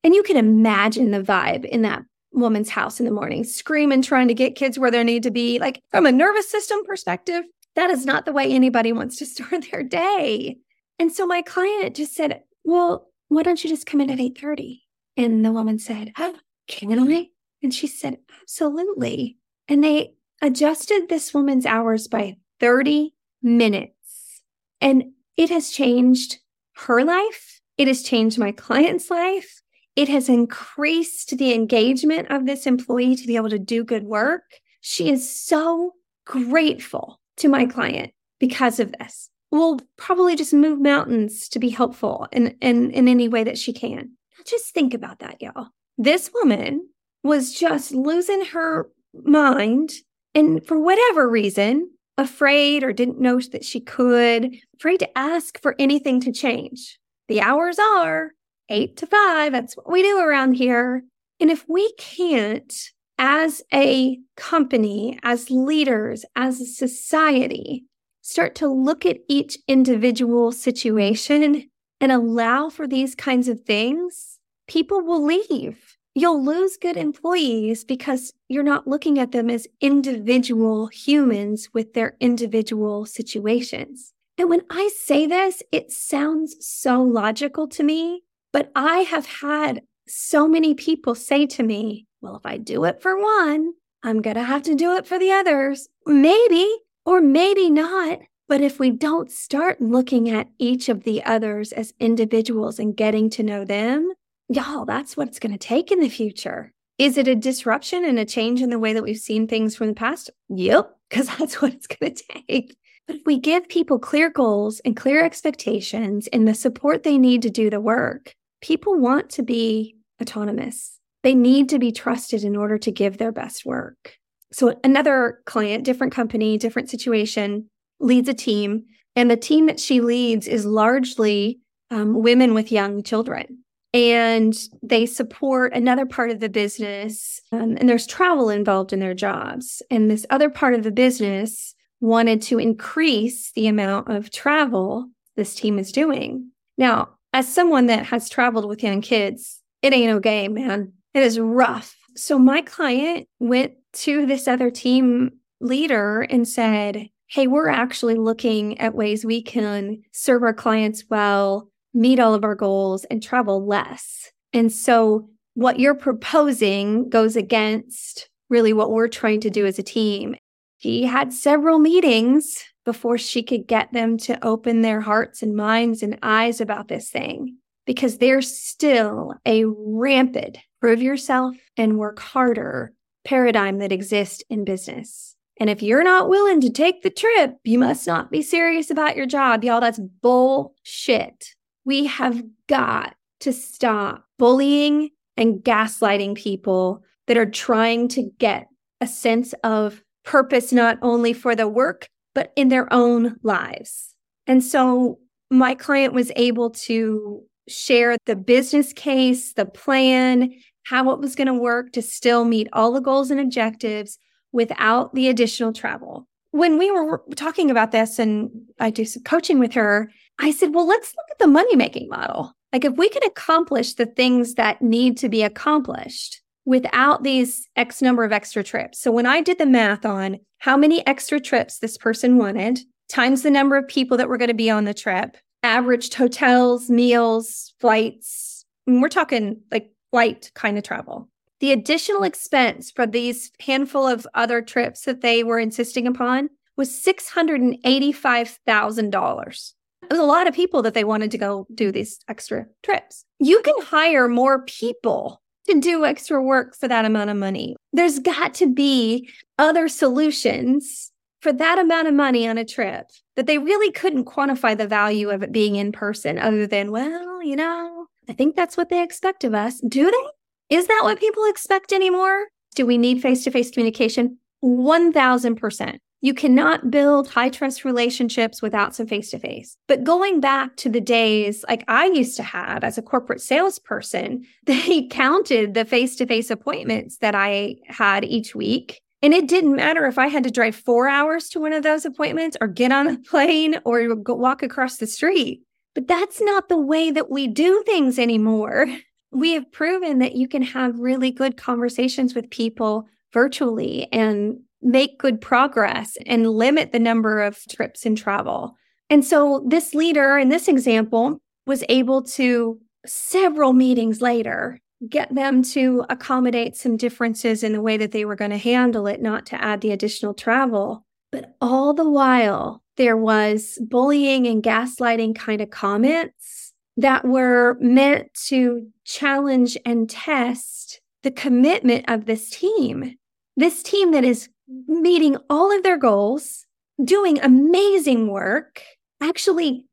And 0.06 0.14
you 0.14 0.22
can 0.22 0.36
imagine 0.36 1.10
the 1.10 1.20
vibe 1.20 1.64
in 1.64 1.82
that 1.82 2.04
woman's 2.30 2.70
house 2.70 3.00
in 3.00 3.06
the 3.06 3.12
morning, 3.12 3.42
screaming, 3.42 4.02
trying 4.02 4.28
to 4.28 4.34
get 4.34 4.54
kids 4.54 4.78
where 4.78 4.92
they 4.92 5.02
need 5.02 5.24
to 5.24 5.32
be. 5.32 5.58
Like 5.58 5.82
from 5.90 6.06
a 6.06 6.12
nervous 6.12 6.48
system 6.48 6.78
perspective, 6.84 7.42
that 7.74 7.90
is 7.90 8.06
not 8.06 8.24
the 8.24 8.32
way 8.32 8.52
anybody 8.52 8.92
wants 8.92 9.16
to 9.16 9.26
start 9.26 9.66
their 9.68 9.82
day. 9.82 10.58
And 11.00 11.10
so 11.10 11.26
my 11.26 11.42
client 11.42 11.96
just 11.96 12.14
said, 12.14 12.44
Well, 12.62 13.08
why 13.26 13.42
don't 13.42 13.64
you 13.64 13.68
just 13.68 13.86
come 13.86 14.00
in 14.00 14.08
at 14.08 14.20
8:30? 14.20 14.82
And 15.16 15.44
the 15.44 15.50
woman 15.50 15.80
said, 15.80 16.12
oh, 16.16 16.36
Can 16.68 17.10
I? 17.12 17.30
And 17.60 17.74
she 17.74 17.88
said, 17.88 18.18
Absolutely. 18.42 19.38
And 19.66 19.82
they 19.82 20.14
adjusted 20.40 21.08
this 21.08 21.34
woman's 21.34 21.66
hours 21.66 22.06
by 22.06 22.36
30 22.60 23.12
minutes. 23.42 24.42
And 24.80 25.14
it 25.36 25.50
has 25.50 25.70
changed 25.70 26.38
her 26.74 27.02
life. 27.02 27.60
It 27.76 27.88
has 27.88 28.04
changed 28.04 28.38
my 28.38 28.52
client's 28.52 29.10
life. 29.10 29.62
It 29.96 30.08
has 30.10 30.28
increased 30.28 31.38
the 31.38 31.54
engagement 31.54 32.30
of 32.30 32.44
this 32.44 32.66
employee 32.66 33.16
to 33.16 33.26
be 33.26 33.36
able 33.36 33.48
to 33.48 33.58
do 33.58 33.82
good 33.82 34.04
work. 34.04 34.42
She 34.82 35.10
is 35.10 35.28
so 35.28 35.94
grateful 36.26 37.20
to 37.38 37.48
my 37.48 37.64
client 37.64 38.12
because 38.38 38.78
of 38.78 38.92
this. 38.92 39.30
Will 39.50 39.80
probably 39.96 40.36
just 40.36 40.52
move 40.52 40.80
mountains 40.80 41.48
to 41.48 41.58
be 41.58 41.70
helpful 41.70 42.28
in, 42.30 42.56
in, 42.60 42.90
in 42.90 43.08
any 43.08 43.26
way 43.26 43.42
that 43.44 43.56
she 43.56 43.72
can. 43.72 44.12
Just 44.44 44.74
think 44.74 44.92
about 44.92 45.20
that, 45.20 45.40
y'all. 45.40 45.68
This 45.96 46.30
woman 46.34 46.88
was 47.22 47.54
just 47.54 47.92
losing 47.92 48.44
her 48.46 48.90
mind. 49.14 49.92
And 50.34 50.64
for 50.66 50.78
whatever 50.78 51.28
reason, 51.28 51.90
afraid 52.18 52.84
or 52.84 52.92
didn't 52.92 53.20
know 53.20 53.40
that 53.40 53.64
she 53.64 53.80
could, 53.80 54.56
afraid 54.78 54.98
to 54.98 55.18
ask 55.18 55.60
for 55.62 55.74
anything 55.78 56.20
to 56.20 56.32
change. 56.32 56.98
The 57.28 57.40
hours 57.40 57.78
are 57.78 58.32
eight 58.68 58.96
to 58.98 59.06
five. 59.06 59.52
That's 59.52 59.76
what 59.76 59.90
we 59.90 60.02
do 60.02 60.18
around 60.18 60.54
here. 60.54 61.04
And 61.40 61.50
if 61.50 61.64
we 61.68 61.92
can't, 61.98 62.72
as 63.18 63.62
a 63.72 64.18
company, 64.36 65.18
as 65.22 65.50
leaders, 65.50 66.24
as 66.34 66.60
a 66.60 66.66
society, 66.66 67.86
start 68.20 68.54
to 68.56 68.68
look 68.68 69.06
at 69.06 69.18
each 69.28 69.58
individual 69.66 70.52
situation 70.52 71.70
and 72.00 72.12
allow 72.12 72.68
for 72.68 72.86
these 72.86 73.14
kinds 73.14 73.48
of 73.48 73.60
things, 73.60 74.38
people 74.66 75.00
will 75.00 75.24
leave 75.24 75.96
you'll 76.16 76.42
lose 76.42 76.78
good 76.78 76.96
employees 76.96 77.84
because 77.84 78.32
you're 78.48 78.62
not 78.62 78.88
looking 78.88 79.18
at 79.18 79.32
them 79.32 79.50
as 79.50 79.68
individual 79.82 80.86
humans 80.86 81.68
with 81.74 81.92
their 81.92 82.16
individual 82.20 83.04
situations. 83.04 84.14
And 84.38 84.48
when 84.48 84.62
I 84.70 84.88
say 84.96 85.26
this, 85.26 85.62
it 85.70 85.92
sounds 85.92 86.56
so 86.60 87.02
logical 87.02 87.68
to 87.68 87.82
me, 87.82 88.22
but 88.56 88.72
I 88.74 89.00
have 89.00 89.26
had 89.26 89.82
so 90.08 90.48
many 90.48 90.72
people 90.72 91.14
say 91.14 91.44
to 91.44 91.62
me, 91.62 92.06
well, 92.22 92.36
if 92.36 92.46
I 92.46 92.56
do 92.56 92.84
it 92.84 93.02
for 93.02 93.20
one, 93.20 93.74
I'm 94.02 94.22
going 94.22 94.36
to 94.36 94.44
have 94.44 94.62
to 94.62 94.74
do 94.74 94.96
it 94.96 95.06
for 95.06 95.18
the 95.18 95.30
others. 95.30 95.90
Maybe, 96.06 96.66
or 97.04 97.20
maybe 97.20 97.68
not. 97.68 98.20
But 98.48 98.62
if 98.62 98.78
we 98.78 98.90
don't 98.92 99.30
start 99.30 99.82
looking 99.82 100.30
at 100.30 100.48
each 100.58 100.88
of 100.88 101.04
the 101.04 101.22
others 101.24 101.72
as 101.72 101.92
individuals 102.00 102.78
and 102.78 102.96
getting 102.96 103.28
to 103.28 103.42
know 103.42 103.66
them, 103.66 104.10
y'all, 104.48 104.86
that's 104.86 105.18
what 105.18 105.28
it's 105.28 105.38
going 105.38 105.52
to 105.52 105.58
take 105.58 105.92
in 105.92 106.00
the 106.00 106.08
future. 106.08 106.72
Is 106.96 107.18
it 107.18 107.28
a 107.28 107.34
disruption 107.34 108.06
and 108.06 108.18
a 108.18 108.24
change 108.24 108.62
in 108.62 108.70
the 108.70 108.78
way 108.78 108.94
that 108.94 109.02
we've 109.02 109.18
seen 109.18 109.46
things 109.46 109.76
from 109.76 109.88
the 109.88 109.92
past? 109.92 110.30
Yep, 110.48 110.96
because 111.10 111.28
that's 111.38 111.60
what 111.60 111.74
it's 111.74 111.86
going 111.86 112.14
to 112.14 112.24
take. 112.48 112.74
But 113.06 113.16
if 113.16 113.22
we 113.26 113.38
give 113.38 113.68
people 113.68 113.98
clear 113.98 114.30
goals 114.30 114.80
and 114.80 114.96
clear 114.96 115.22
expectations 115.22 116.26
and 116.28 116.48
the 116.48 116.54
support 116.54 117.02
they 117.02 117.18
need 117.18 117.42
to 117.42 117.50
do 117.50 117.68
the 117.68 117.82
work, 117.82 118.34
people 118.60 118.98
want 118.98 119.30
to 119.30 119.42
be 119.42 119.96
autonomous. 120.20 120.98
They 121.22 121.34
need 121.34 121.68
to 121.70 121.78
be 121.78 121.92
trusted 121.92 122.44
in 122.44 122.56
order 122.56 122.78
to 122.78 122.90
give 122.90 123.18
their 123.18 123.32
best 123.32 123.66
work. 123.66 124.16
So, 124.52 124.78
another 124.84 125.40
client, 125.44 125.84
different 125.84 126.12
company, 126.12 126.56
different 126.56 126.88
situation, 126.88 127.68
leads 127.98 128.28
a 128.28 128.34
team. 128.34 128.84
And 129.16 129.30
the 129.30 129.36
team 129.36 129.66
that 129.66 129.80
she 129.80 130.00
leads 130.00 130.46
is 130.46 130.64
largely 130.66 131.60
um, 131.90 132.22
women 132.22 132.54
with 132.54 132.72
young 132.72 133.02
children 133.02 133.64
and 133.96 134.54
they 134.82 135.06
support 135.06 135.72
another 135.72 136.04
part 136.04 136.30
of 136.30 136.40
the 136.40 136.48
business 136.48 137.40
um, 137.52 137.76
and 137.78 137.88
there's 137.88 138.06
travel 138.06 138.50
involved 138.50 138.92
in 138.92 139.00
their 139.00 139.14
jobs 139.14 139.82
and 139.90 140.10
this 140.10 140.26
other 140.28 140.50
part 140.50 140.74
of 140.74 140.82
the 140.82 140.90
business 140.90 141.74
wanted 142.00 142.42
to 142.42 142.58
increase 142.58 143.52
the 143.52 143.66
amount 143.66 144.08
of 144.08 144.30
travel 144.30 145.08
this 145.36 145.54
team 145.54 145.78
is 145.78 145.92
doing 145.92 146.50
now 146.76 147.08
as 147.32 147.52
someone 147.52 147.86
that 147.86 148.06
has 148.06 148.28
traveled 148.28 148.68
with 148.68 148.82
young 148.82 149.00
kids 149.00 149.60
it 149.82 149.92
ain't 149.92 150.10
no 150.10 150.18
game 150.20 150.54
man 150.54 150.92
it 151.14 151.22
is 151.22 151.38
rough 151.38 151.96
so 152.14 152.38
my 152.38 152.62
client 152.62 153.26
went 153.38 153.72
to 153.92 154.26
this 154.26 154.48
other 154.48 154.70
team 154.70 155.30
leader 155.60 156.22
and 156.22 156.46
said 156.46 157.08
hey 157.28 157.46
we're 157.46 157.68
actually 157.68 158.14
looking 158.14 158.78
at 158.78 158.94
ways 158.94 159.24
we 159.24 159.42
can 159.42 160.02
serve 160.12 160.42
our 160.42 160.54
clients 160.54 161.04
well 161.10 161.68
meet 161.96 162.20
all 162.20 162.34
of 162.34 162.44
our 162.44 162.54
goals 162.54 163.04
and 163.06 163.22
travel 163.22 163.66
less. 163.66 164.30
And 164.52 164.70
so 164.70 165.28
what 165.54 165.80
you're 165.80 165.94
proposing 165.94 167.08
goes 167.08 167.36
against 167.36 168.28
really 168.50 168.72
what 168.72 168.92
we're 168.92 169.08
trying 169.08 169.40
to 169.40 169.50
do 169.50 169.66
as 169.66 169.78
a 169.78 169.82
team. 169.82 170.36
He 170.76 171.04
had 171.04 171.32
several 171.32 171.78
meetings 171.78 172.62
before 172.86 173.18
she 173.18 173.42
could 173.42 173.66
get 173.66 173.92
them 173.92 174.16
to 174.16 174.42
open 174.46 174.80
their 174.80 175.02
hearts 175.02 175.42
and 175.42 175.54
minds 175.54 176.02
and 176.02 176.18
eyes 176.22 176.62
about 176.62 176.88
this 176.88 177.10
thing 177.10 177.58
because 177.84 178.16
there's 178.18 178.50
still 178.50 179.34
a 179.44 179.64
rampant 179.66 180.56
prove 180.80 181.02
yourself 181.02 181.56
and 181.76 181.98
work 181.98 182.20
harder 182.20 182.92
paradigm 183.24 183.78
that 183.78 183.92
exists 183.92 184.42
in 184.48 184.64
business. 184.64 185.34
And 185.58 185.68
if 185.68 185.82
you're 185.82 186.04
not 186.04 186.28
willing 186.28 186.60
to 186.60 186.70
take 186.70 187.02
the 187.02 187.10
trip, 187.10 187.56
you 187.64 187.78
must 187.78 188.06
not 188.06 188.30
be 188.30 188.40
serious 188.40 188.90
about 188.90 189.16
your 189.16 189.26
job. 189.26 189.64
Y'all, 189.64 189.80
that's 189.80 189.98
bullshit. 189.98 191.54
We 191.84 192.06
have 192.06 192.42
got 192.68 193.16
to 193.40 193.52
stop 193.52 194.26
bullying 194.38 195.10
and 195.36 195.56
gaslighting 195.56 196.36
people 196.36 197.02
that 197.26 197.36
are 197.36 197.50
trying 197.50 198.08
to 198.08 198.30
get 198.38 198.68
a 199.00 199.06
sense 199.06 199.54
of 199.64 200.02
purpose, 200.24 200.72
not 200.72 200.98
only 201.02 201.32
for 201.32 201.56
the 201.56 201.68
work, 201.68 202.08
but 202.36 202.52
in 202.54 202.68
their 202.68 202.92
own 202.92 203.34
lives. 203.42 204.14
And 204.46 204.62
so 204.62 205.18
my 205.50 205.74
client 205.74 206.12
was 206.12 206.30
able 206.36 206.68
to 206.70 207.42
share 207.66 208.18
the 208.26 208.36
business 208.36 208.92
case, 208.92 209.54
the 209.54 209.64
plan, 209.64 210.52
how 210.84 211.10
it 211.12 211.18
was 211.18 211.34
going 211.34 211.46
to 211.46 211.54
work 211.54 211.92
to 211.92 212.02
still 212.02 212.44
meet 212.44 212.68
all 212.74 212.92
the 212.92 213.00
goals 213.00 213.30
and 213.30 213.40
objectives 213.40 214.18
without 214.52 215.14
the 215.14 215.28
additional 215.28 215.72
travel. 215.72 216.28
When 216.50 216.76
we 216.78 216.90
were 216.90 217.22
talking 217.36 217.70
about 217.70 217.90
this 217.90 218.18
and 218.18 218.50
I 218.78 218.90
do 218.90 219.06
some 219.06 219.22
coaching 219.22 219.58
with 219.58 219.72
her, 219.72 220.10
I 220.38 220.50
said, 220.50 220.74
well, 220.74 220.86
let's 220.86 221.14
look 221.16 221.30
at 221.30 221.38
the 221.38 221.46
money 221.46 221.74
making 221.74 222.10
model. 222.10 222.52
Like, 222.70 222.84
if 222.84 222.98
we 222.98 223.08
can 223.08 223.22
accomplish 223.24 223.94
the 223.94 224.04
things 224.04 224.56
that 224.56 224.82
need 224.82 225.16
to 225.18 225.30
be 225.30 225.42
accomplished 225.42 226.42
without 226.66 227.22
these 227.22 227.66
X 227.76 228.02
number 228.02 228.24
of 228.24 228.32
extra 228.32 228.62
trips. 228.62 229.00
So, 229.00 229.10
when 229.10 229.24
I 229.24 229.40
did 229.40 229.56
the 229.56 229.64
math 229.64 230.04
on 230.04 230.38
how 230.58 230.76
many 230.76 231.06
extra 231.06 231.40
trips 231.40 231.78
this 231.78 231.96
person 231.96 232.36
wanted, 232.36 232.80
times 233.08 233.42
the 233.42 233.50
number 233.50 233.76
of 233.76 233.88
people 233.88 234.18
that 234.18 234.28
were 234.28 234.36
going 234.36 234.48
to 234.48 234.54
be 234.54 234.68
on 234.68 234.84
the 234.84 234.92
trip, 234.92 235.38
averaged 235.62 236.12
hotels, 236.14 236.90
meals, 236.90 237.72
flights, 237.80 238.66
we're 238.86 239.08
talking 239.08 239.62
like 239.70 239.90
flight 240.10 240.50
kind 240.54 240.76
of 240.76 240.84
travel. 240.84 241.30
The 241.60 241.72
additional 241.72 242.24
expense 242.24 242.90
for 242.90 243.06
these 243.06 243.50
handful 243.60 244.06
of 244.06 244.26
other 244.34 244.60
trips 244.60 245.02
that 245.02 245.22
they 245.22 245.42
were 245.42 245.58
insisting 245.58 246.06
upon 246.06 246.50
was 246.76 246.90
$685,000 246.90 249.72
It 250.02 250.10
was 250.10 250.20
a 250.20 250.22
lot 250.22 250.46
of 250.46 250.54
people 250.54 250.82
that 250.82 250.92
they 250.92 251.04
wanted 251.04 251.30
to 251.30 251.38
go 251.38 251.66
do 251.74 251.90
these 251.90 252.18
extra 252.28 252.66
trips. 252.82 253.24
You 253.38 253.62
can 253.62 253.80
hire 253.80 254.28
more 254.28 254.62
people 254.64 255.40
to 255.68 255.80
do 255.80 256.04
extra 256.04 256.42
work 256.42 256.76
for 256.76 256.88
that 256.88 257.04
amount 257.04 257.30
of 257.30 257.36
money. 257.36 257.76
There's 257.92 258.18
got 258.18 258.54
to 258.54 258.72
be 258.72 259.28
other 259.58 259.88
solutions 259.88 261.12
for 261.40 261.52
that 261.52 261.78
amount 261.78 262.08
of 262.08 262.14
money 262.14 262.48
on 262.48 262.58
a 262.58 262.64
trip 262.64 263.06
that 263.36 263.46
they 263.46 263.58
really 263.58 263.92
couldn't 263.92 264.24
quantify 264.24 264.76
the 264.76 264.86
value 264.86 265.30
of 265.30 265.42
it 265.42 265.52
being 265.52 265.76
in 265.76 265.92
person 265.92 266.38
other 266.38 266.66
than, 266.66 266.90
well, 266.90 267.42
you 267.42 267.56
know, 267.56 268.06
I 268.28 268.32
think 268.32 268.56
that's 268.56 268.76
what 268.76 268.88
they 268.88 269.02
expect 269.02 269.44
of 269.44 269.54
us. 269.54 269.80
Do 269.86 270.10
they? 270.10 270.76
Is 270.76 270.88
that 270.88 271.00
what 271.04 271.20
people 271.20 271.44
expect 271.44 271.92
anymore? 271.92 272.46
Do 272.74 272.86
we 272.86 272.98
need 272.98 273.22
face 273.22 273.44
to 273.44 273.50
face 273.50 273.70
communication? 273.70 274.38
1000%. 274.64 275.98
You 276.22 276.34
cannot 276.34 276.90
build 276.90 277.28
high 277.28 277.50
trust 277.50 277.84
relationships 277.84 278.62
without 278.62 278.94
some 278.94 279.06
face 279.06 279.30
to 279.30 279.38
face. 279.38 279.76
But 279.86 280.04
going 280.04 280.40
back 280.40 280.76
to 280.76 280.88
the 280.88 281.00
days 281.00 281.64
like 281.68 281.84
I 281.88 282.06
used 282.06 282.36
to 282.36 282.42
have 282.42 282.82
as 282.82 282.98
a 282.98 283.02
corporate 283.02 283.40
salesperson, 283.40 284.44
they 284.66 285.06
counted 285.08 285.74
the 285.74 285.84
face 285.84 286.16
to 286.16 286.26
face 286.26 286.50
appointments 286.50 287.18
that 287.18 287.34
I 287.34 287.76
had 287.86 288.24
each 288.24 288.54
week. 288.54 289.00
And 289.22 289.34
it 289.34 289.48
didn't 289.48 289.76
matter 289.76 290.06
if 290.06 290.18
I 290.18 290.28
had 290.28 290.44
to 290.44 290.50
drive 290.50 290.76
four 290.76 291.08
hours 291.08 291.48
to 291.50 291.60
one 291.60 291.72
of 291.72 291.82
those 291.82 292.04
appointments 292.04 292.56
or 292.60 292.68
get 292.68 292.92
on 292.92 293.08
a 293.08 293.18
plane 293.30 293.80
or 293.84 294.14
walk 294.14 294.62
across 294.62 294.98
the 294.98 295.06
street. 295.06 295.62
But 295.94 296.08
that's 296.08 296.40
not 296.40 296.68
the 296.68 296.78
way 296.78 297.10
that 297.10 297.30
we 297.30 297.46
do 297.46 297.82
things 297.84 298.18
anymore. 298.18 298.86
We 299.32 299.52
have 299.52 299.70
proven 299.70 300.20
that 300.20 300.36
you 300.36 300.48
can 300.48 300.62
have 300.62 300.98
really 300.98 301.30
good 301.30 301.58
conversations 301.58 302.34
with 302.34 302.48
people 302.48 303.06
virtually 303.34 304.08
and 304.10 304.60
make 304.86 305.18
good 305.18 305.40
progress 305.40 306.16
and 306.26 306.48
limit 306.48 306.92
the 306.92 306.98
number 306.98 307.42
of 307.42 307.58
trips 307.68 308.06
and 308.06 308.16
travel. 308.16 308.76
And 309.10 309.24
so 309.24 309.64
this 309.68 309.94
leader 309.94 310.38
in 310.38 310.48
this 310.48 310.68
example 310.68 311.40
was 311.66 311.84
able 311.88 312.22
to 312.22 312.78
several 313.04 313.72
meetings 313.72 314.20
later 314.20 314.80
get 315.08 315.34
them 315.34 315.62
to 315.62 316.04
accommodate 316.08 316.76
some 316.76 316.96
differences 316.96 317.62
in 317.62 317.72
the 317.72 317.82
way 317.82 317.96
that 317.96 318.12
they 318.12 318.24
were 318.24 318.36
going 318.36 318.50
to 318.50 318.56
handle 318.56 319.06
it, 319.06 319.20
not 319.20 319.44
to 319.46 319.62
add 319.62 319.80
the 319.80 319.90
additional 319.90 320.32
travel. 320.32 321.04
But 321.32 321.56
all 321.60 321.92
the 321.92 322.08
while, 322.08 322.82
there 322.96 323.16
was 323.16 323.78
bullying 323.82 324.46
and 324.46 324.62
gaslighting 324.62 325.34
kind 325.34 325.60
of 325.60 325.70
comments 325.70 326.72
that 326.96 327.26
were 327.26 327.76
meant 327.80 328.32
to 328.46 328.86
challenge 329.04 329.76
and 329.84 330.08
test 330.08 331.00
the 331.22 331.30
commitment 331.30 332.06
of 332.08 332.24
this 332.24 332.48
team. 332.48 333.16
This 333.56 333.82
team 333.82 334.12
that 334.12 334.24
is 334.24 334.48
meeting 334.68 335.36
all 335.48 335.74
of 335.76 335.82
their 335.82 335.98
goals 335.98 336.66
doing 337.02 337.40
amazing 337.40 338.28
work, 338.28 338.82
actually 339.20 339.86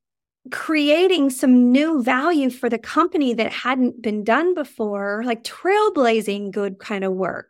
creating 0.52 1.30
some 1.30 1.72
new 1.72 2.04
value 2.04 2.50
for 2.50 2.70
the 2.70 2.78
company 2.78 3.34
that 3.34 3.52
hadn't 3.52 4.02
been 4.02 4.24
done 4.24 4.54
before, 4.54 5.24
like 5.26 5.44
trailblazing 5.44 6.52
good 6.52 6.80
kind 6.80 7.04
of 7.04 7.14
work. 7.14 7.50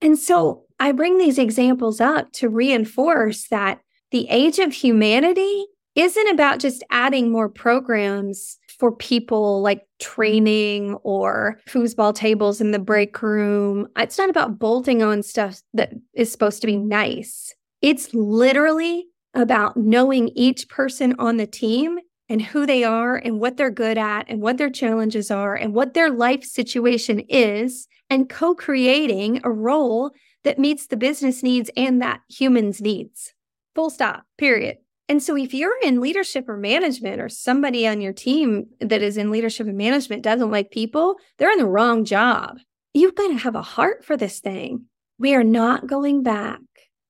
And 0.00 0.18
so 0.18 0.64
I 0.78 0.92
bring 0.92 1.18
these 1.18 1.38
examples 1.38 2.00
up 2.00 2.32
to 2.32 2.48
reinforce 2.48 3.48
that 3.48 3.80
the 4.10 4.26
age 4.28 4.58
of 4.58 4.72
humanity 4.72 5.66
isn't 5.94 6.28
about 6.28 6.58
just 6.58 6.84
adding 6.90 7.30
more 7.30 7.48
programs 7.48 8.58
for 8.84 8.92
people 8.92 9.62
like 9.62 9.86
training 9.98 10.92
or 11.04 11.58
foosball 11.66 12.14
tables 12.14 12.60
in 12.60 12.70
the 12.70 12.78
break 12.78 13.22
room. 13.22 13.88
It's 13.96 14.18
not 14.18 14.28
about 14.28 14.58
bolting 14.58 15.02
on 15.02 15.22
stuff 15.22 15.62
that 15.72 15.94
is 16.12 16.30
supposed 16.30 16.60
to 16.60 16.66
be 16.66 16.76
nice. 16.76 17.54
It's 17.80 18.12
literally 18.12 19.06
about 19.32 19.78
knowing 19.78 20.28
each 20.34 20.68
person 20.68 21.14
on 21.18 21.38
the 21.38 21.46
team 21.46 21.98
and 22.28 22.42
who 22.42 22.66
they 22.66 22.84
are 22.84 23.16
and 23.16 23.40
what 23.40 23.56
they're 23.56 23.70
good 23.70 23.96
at 23.96 24.26
and 24.28 24.42
what 24.42 24.58
their 24.58 24.68
challenges 24.68 25.30
are 25.30 25.54
and 25.54 25.72
what 25.72 25.94
their 25.94 26.10
life 26.10 26.44
situation 26.44 27.20
is 27.20 27.88
and 28.10 28.28
co 28.28 28.54
creating 28.54 29.40
a 29.44 29.50
role 29.50 30.10
that 30.42 30.58
meets 30.58 30.88
the 30.88 30.98
business 30.98 31.42
needs 31.42 31.70
and 31.74 32.02
that 32.02 32.20
humans' 32.28 32.82
needs. 32.82 33.32
Full 33.74 33.88
stop, 33.88 34.24
period. 34.36 34.76
And 35.08 35.22
so, 35.22 35.36
if 35.36 35.52
you're 35.52 35.76
in 35.82 36.00
leadership 36.00 36.48
or 36.48 36.56
management, 36.56 37.20
or 37.20 37.28
somebody 37.28 37.86
on 37.86 38.00
your 38.00 38.12
team 38.12 38.66
that 38.80 39.02
is 39.02 39.16
in 39.16 39.30
leadership 39.30 39.66
and 39.66 39.76
management 39.76 40.22
doesn't 40.22 40.50
like 40.50 40.70
people, 40.70 41.16
they're 41.38 41.52
in 41.52 41.58
the 41.58 41.66
wrong 41.66 42.04
job. 42.04 42.56
You've 42.94 43.14
got 43.14 43.28
to 43.28 43.38
have 43.38 43.54
a 43.54 43.62
heart 43.62 44.04
for 44.04 44.16
this 44.16 44.40
thing. 44.40 44.86
We 45.18 45.34
are 45.34 45.44
not 45.44 45.86
going 45.86 46.22
back 46.22 46.60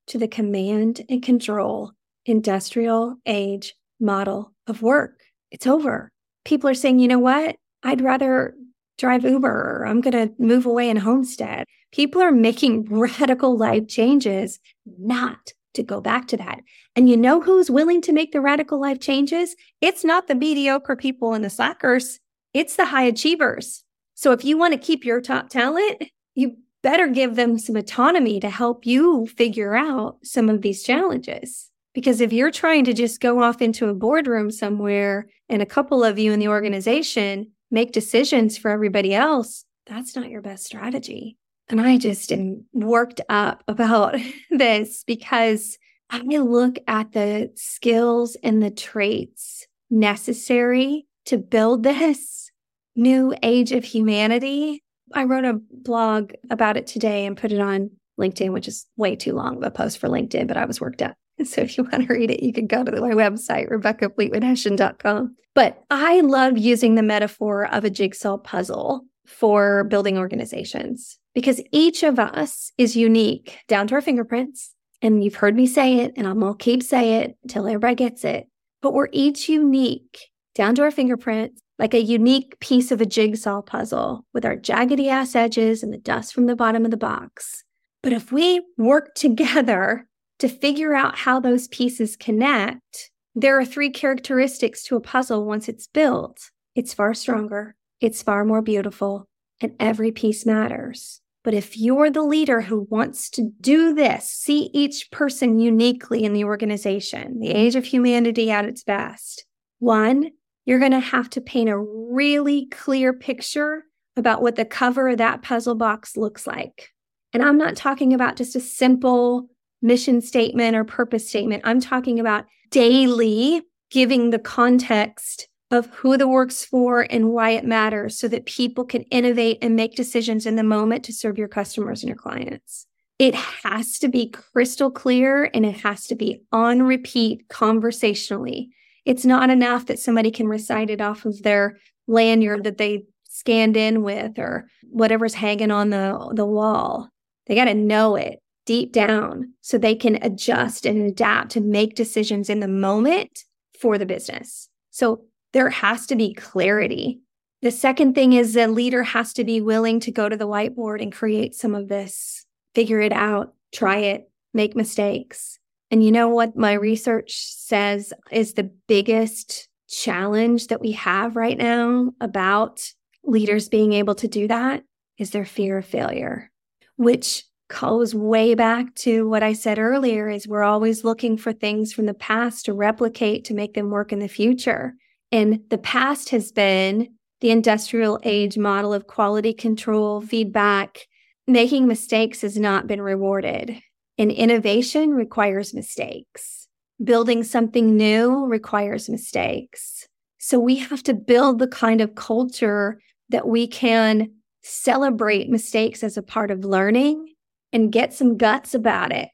to 0.08 0.18
the 0.18 0.28
command 0.28 1.02
and 1.08 1.22
control 1.22 1.92
industrial 2.26 3.16
age 3.26 3.74
model 4.00 4.52
of 4.66 4.82
work. 4.82 5.20
It's 5.50 5.66
over. 5.66 6.10
People 6.44 6.68
are 6.70 6.74
saying, 6.74 6.98
you 6.98 7.08
know 7.08 7.18
what? 7.18 7.56
I'd 7.82 8.00
rather 8.00 8.54
drive 8.98 9.24
Uber 9.24 9.48
or 9.48 9.86
I'm 9.86 10.00
going 10.00 10.28
to 10.28 10.34
move 10.38 10.66
away 10.66 10.90
and 10.90 10.98
homestead. 10.98 11.64
People 11.92 12.22
are 12.22 12.32
making 12.32 12.84
radical 12.90 13.56
life 13.56 13.88
changes, 13.88 14.58
not 14.98 15.52
to 15.75 15.83
go 15.83 16.00
back 16.00 16.26
to 16.28 16.37
that. 16.37 16.61
And 16.97 17.09
you 17.09 17.16
know 17.16 17.40
who's 17.40 17.71
willing 17.71 18.00
to 18.02 18.12
make 18.12 18.33
the 18.33 18.40
radical 18.40 18.81
life 18.81 19.00
changes? 19.00 19.54
It's 19.81 20.04
not 20.04 20.26
the 20.26 20.35
mediocre 20.35 20.97
people 20.97 21.35
and 21.35 21.45
the 21.45 21.50
slackers, 21.50 22.21
it's 22.52 22.76
the 22.76 22.87
high 22.87 23.04
achievers. 23.04 23.85
So 24.14 24.33
if 24.33 24.45
you 24.45 24.57
want 24.57 24.73
to 24.73 24.78
keep 24.78 25.04
your 25.04 25.21
top 25.21 25.49
talent, 25.49 26.04
you 26.35 26.57
better 26.83 27.09
give 27.09 27.35
them 27.35 27.59
some 27.59 27.76
autonomy 27.76 28.38
to 28.40 28.50
help 28.50 28.87
you 28.87 29.26
figure 29.26 29.75
out 29.75 30.19
some 30.23 30.49
of 30.49 30.62
these 30.62 30.83
challenges. 30.83 31.71
Because 31.95 32.21
if 32.21 32.33
you're 32.33 32.50
trying 32.50 32.85
to 32.85 32.93
just 32.93 33.21
go 33.21 33.43
off 33.43 33.62
into 33.62 33.88
a 33.88 33.95
boardroom 33.95 34.50
somewhere 34.50 35.28
and 35.49 35.62
a 35.62 35.66
couple 35.66 36.04
of 36.04 36.19
you 36.19 36.33
in 36.33 36.40
the 36.40 36.49
organization 36.49 37.52
make 37.71 37.93
decisions 37.93 38.59
for 38.59 38.71
everybody 38.71 39.14
else, 39.14 39.64
that's 39.87 40.14
not 40.14 40.28
your 40.28 40.43
best 40.43 40.64
strategy. 40.64 41.37
And 41.68 41.80
I 41.80 41.97
just 41.97 42.30
am 42.30 42.64
worked 42.73 43.21
up 43.28 43.62
about 43.68 44.16
this 44.50 45.04
because 45.06 45.78
I 46.11 46.21
look 46.21 46.78
at 46.87 47.12
the 47.12 47.50
skills 47.54 48.37
and 48.42 48.62
the 48.62 48.71
traits 48.71 49.66
necessary 49.90 51.06
to 51.26 51.38
build 51.38 51.83
this 51.83 52.50
new 52.94 53.35
age 53.42 53.73
of 53.73 53.85
humanity. 53.85 54.83
I 55.12 55.25
wrote 55.25 55.44
a 55.44 55.61
blog 55.71 56.33
about 56.50 56.76
it 56.76 56.87
today 56.87 57.26
and 57.26 57.37
put 57.37 57.52
it 57.52 57.61
on 57.61 57.90
LinkedIn, 58.21 58.52
which 58.52 58.68
is 58.68 58.87
way 58.97 59.16
too 59.16 59.33
long 59.33 59.56
of 59.56 59.62
a 59.62 59.71
post 59.71 59.99
for 59.99 60.09
LinkedIn, 60.09 60.47
but 60.47 60.56
I 60.56 60.64
was 60.64 60.80
worked 60.80 61.02
up. 61.02 61.14
So 61.44 61.62
if 61.62 61.76
you 61.76 61.83
want 61.83 62.06
to 62.06 62.14
read 62.14 62.30
it, 62.30 62.44
you 62.44 62.52
can 62.52 62.68
go 62.68 62.85
to 62.85 62.92
my 62.92 63.11
website, 63.11 63.68
RebeccaFleetwoodHession.com. 63.68 65.35
But 65.52 65.83
I 65.90 66.21
love 66.21 66.56
using 66.56 66.94
the 66.94 67.02
metaphor 67.02 67.67
of 67.67 67.84
a 67.84 67.91
jigsaw 67.91 68.38
puzzle 68.38 69.04
for 69.26 69.82
building 69.84 70.17
organizations 70.17 71.19
because 71.34 71.60
each 71.73 72.02
of 72.02 72.18
us 72.18 72.73
is 72.78 72.97
unique 72.97 73.58
down 73.68 73.86
to 73.88 73.94
our 73.97 74.00
fingerprints. 74.00 74.73
And 75.02 75.23
you've 75.23 75.34
heard 75.34 75.54
me 75.54 75.66
say 75.66 75.99
it, 75.99 76.14
and 76.16 76.26
I'm 76.26 76.40
going 76.40 76.56
to 76.56 76.64
keep 76.64 76.82
saying 76.82 77.23
it 77.23 77.36
until 77.42 77.66
everybody 77.66 77.94
gets 77.94 78.25
it. 78.25 78.47
But 78.80 78.94
we're 78.94 79.08
each 79.12 79.49
unique 79.49 80.30
down 80.54 80.75
to 80.76 80.82
our 80.82 80.90
fingerprints, 80.90 81.60
like 81.78 81.92
a 81.92 82.00
unique 82.00 82.58
piece 82.60 82.90
of 82.90 83.00
a 83.00 83.06
jigsaw 83.06 83.60
puzzle 83.60 84.25
with 84.32 84.44
our 84.44 84.56
jaggedy 84.56 85.08
ass 85.08 85.34
edges 85.34 85.82
and 85.82 85.92
the 85.92 85.99
dust 85.99 86.32
from 86.32 86.47
the 86.47 86.56
bottom 86.56 86.84
of 86.84 86.90
the 86.90 86.97
box. 86.97 87.64
But 88.02 88.12
if 88.12 88.30
we 88.30 88.64
work 88.78 89.14
together 89.14 90.06
to 90.38 90.49
figure 90.49 90.94
out 90.94 91.16
how 91.18 91.40
those 91.40 91.68
pieces 91.68 92.16
connect, 92.16 93.10
there 93.34 93.58
are 93.58 93.64
three 93.64 93.90
characteristics 93.90 94.84
to 94.84 94.97
a 94.97 95.00
puzzle 95.00 95.44
once 95.44 95.68
it's 95.68 95.88
built. 95.88 96.50
It's 96.75 96.94
far 96.94 97.14
stronger, 97.14 97.75
it's 98.00 98.23
far 98.23 98.44
more 98.44 98.62
beautiful, 98.62 99.26
and 99.60 99.75
every 99.80 100.12
piece 100.12 100.47
matters. 100.47 101.20
But 101.45 101.54
if 101.54 101.76
you're 101.76 102.11
the 102.11 102.23
leader 102.23 102.63
who 102.63 102.87
wants 102.91 103.28
to 103.30 103.50
do 103.61 103.95
this, 103.95 104.28
see 104.28 104.71
each 104.73 105.11
person 105.11 105.61
uniquely 105.61 106.25
in 106.25 106.33
the 106.33 106.45
organization, 106.45 107.39
the 107.39 107.50
age 107.50 107.76
of 107.76 107.85
humanity 107.85 108.50
at 108.50 108.65
its 108.65 108.83
best, 108.83 109.45
one, 109.78 110.30
you're 110.65 110.78
going 110.78 110.93
to 110.93 111.00
have 111.00 111.28
to 111.30 111.43
paint 111.43 111.69
a 111.69 111.78
really 111.78 112.67
clear 112.67 113.13
picture 113.13 113.85
about 114.17 114.41
what 114.41 114.57
the 114.57 114.65
cover 114.65 115.09
of 115.09 115.19
that 115.19 115.43
puzzle 115.43 115.75
box 115.75 116.17
looks 116.17 116.47
like. 116.47 116.89
And 117.35 117.43
I'm 117.43 117.59
not 117.59 117.76
talking 117.76 118.15
about 118.15 118.37
just 118.37 118.57
a 118.57 118.61
simple 118.61 119.49
mission 119.83 120.23
statement 120.23 120.75
or 120.75 120.85
purpose 120.85 121.28
statement. 121.28 121.63
I'm 121.67 121.80
talking 121.80 122.19
about 122.19 122.47
daily 122.71 123.61
giving 123.91 124.30
the 124.30 124.39
context 124.39 125.49
of 125.75 125.87
who 125.87 126.17
the 126.17 126.28
work's 126.28 126.65
for 126.65 127.06
and 127.10 127.30
why 127.30 127.50
it 127.50 127.65
matters 127.65 128.17
so 128.17 128.28
that 128.28 128.47
people 128.47 128.84
can 128.84 129.02
innovate 129.04 129.58
and 129.60 129.75
make 129.75 129.97
decisions 129.97 130.47
in 130.47 130.54
the 130.54 130.63
moment 130.63 131.04
to 131.04 131.13
serve 131.13 131.37
your 131.37 131.49
customers 131.49 132.02
and 132.02 132.08
your 132.08 132.17
clients. 132.17 132.87
It 133.19 133.34
has 133.34 133.99
to 133.99 134.08
be 134.08 134.30
crystal 134.30 134.91
clear 134.91 135.50
and 135.52 135.67
it 135.67 135.78
has 135.78 136.04
to 136.06 136.15
be 136.15 136.43
on 136.52 136.84
repeat 136.84 137.49
conversationally. 137.49 138.71
It's 139.04 139.25
not 139.25 139.50
enough 139.50 139.87
that 139.87 139.99
somebody 139.99 140.30
can 140.30 140.47
recite 140.47 140.91
it 140.91 141.00
off 141.00 141.25
of 141.25 141.43
their 141.43 141.78
lanyard 142.06 142.63
that 142.65 142.78
they 142.78 143.04
scanned 143.28 143.76
in 143.76 144.02
with 144.02 144.39
or 144.39 144.69
whatever's 144.82 145.34
hanging 145.34 145.73
on 145.73 145.91
the, 145.91 146.32
the 146.37 146.47
wall. 146.47 147.08
They 147.47 147.56
got 147.56 147.65
to 147.65 147.75
know 147.75 148.15
it 148.15 148.39
deep 148.65 148.93
down 148.93 149.54
so 149.60 149.76
they 149.76 149.97
can 149.97 150.23
adjust 150.23 150.87
and 150.87 151.02
adapt 151.02 151.56
and 151.56 151.67
make 151.67 151.97
decisions 151.97 152.49
in 152.49 152.60
the 152.60 152.69
moment 152.69 153.41
for 153.80 153.99
the 153.99 154.06
business. 154.06 154.69
So 154.91 155.25
there 155.54 155.71
has 155.71 156.06
to 156.08 156.17
be 156.17 156.34
clarity. 156.34 157.21
The 157.62 157.71
second 157.71 158.14
thing 158.14 158.34
is 158.34 158.52
the 158.52 158.69
leader 158.69 159.04
has 159.04 159.32
to 159.34 159.45
be 159.45 159.62
willing 159.62 160.00
to 160.00 160.10
go 160.10 160.28
to 160.28 160.36
the 160.36 160.49
whiteboard 160.49 161.00
and 161.00 161.12
create 161.12 161.54
some 161.54 161.75
of 161.75 161.88
this, 161.88 162.45
figure 162.75 163.00
it 163.00 163.12
out, 163.12 163.54
try 163.73 163.99
it, 163.99 164.30
make 164.52 164.76
mistakes. 164.76 165.58
And 165.90 166.04
you 166.04 166.10
know 166.10 166.28
what 166.28 166.56
my 166.56 166.73
research 166.73 167.38
says 167.38 168.12
is 168.32 168.52
the 168.52 168.71
biggest 168.88 169.69
challenge 169.88 170.67
that 170.67 170.80
we 170.80 170.93
have 170.93 171.36
right 171.36 171.56
now 171.56 172.12
about 172.21 172.82
leaders 173.23 173.69
being 173.69 173.93
able 173.93 174.17
to 174.17 174.28
do 174.28 174.49
that 174.49 174.82
is 175.19 175.30
their 175.30 175.45
fear 175.45 175.78
of 175.78 175.86
failure, 175.86 176.50
which 176.97 177.45
goes 177.69 178.12
way 178.14 178.54
back 178.54 178.93
to 178.97 179.28
what 179.28 179.45
I 179.45 179.52
said 179.52 179.78
earlier 179.78 180.28
is 180.28 180.49
we're 180.49 180.64
always 180.64 181.04
looking 181.04 181.36
for 181.36 181.52
things 181.52 181.93
from 181.93 182.06
the 182.06 182.14
past 182.14 182.64
to 182.64 182.75
replicate 182.75 183.45
to 183.47 183.54
make 183.54 183.75
them 183.75 183.90
work 183.90 184.12
in 184.12 184.19
the 184.19 184.28
future. 184.28 184.97
And 185.34 185.64
the 185.68 185.78
past 185.78 186.28
has 186.28 186.52
been 186.52 187.08
the 187.40 187.50
industrial 187.50 188.20
age 188.23 188.56
model 188.56 188.94
of 188.94 189.08
quality 189.08 189.52
control, 189.52 190.20
feedback. 190.20 191.08
Making 191.49 191.88
mistakes 191.88 192.42
has 192.42 192.56
not 192.56 192.86
been 192.86 193.02
rewarded. 193.02 193.76
And 194.16 194.30
innovation 194.30 195.10
requires 195.10 195.75
mistakes. 195.75 196.68
Building 197.02 197.42
something 197.42 197.97
new 197.97 198.47
requires 198.47 199.08
mistakes. 199.08 200.06
So 200.38 200.60
we 200.60 200.76
have 200.76 201.02
to 201.02 201.14
build 201.14 201.58
the 201.58 201.66
kind 201.66 202.00
of 202.00 202.14
culture 202.14 203.00
that 203.30 203.49
we 203.49 203.66
can 203.66 204.30
celebrate 204.62 205.50
mistakes 205.50 206.04
as 206.04 206.16
a 206.16 206.23
part 206.23 206.52
of 206.52 206.64
learning 206.64 207.34
and 207.73 207.90
get 207.90 208.14
some 208.14 208.36
guts 208.36 208.73
about 208.73 209.10
it 209.10 209.30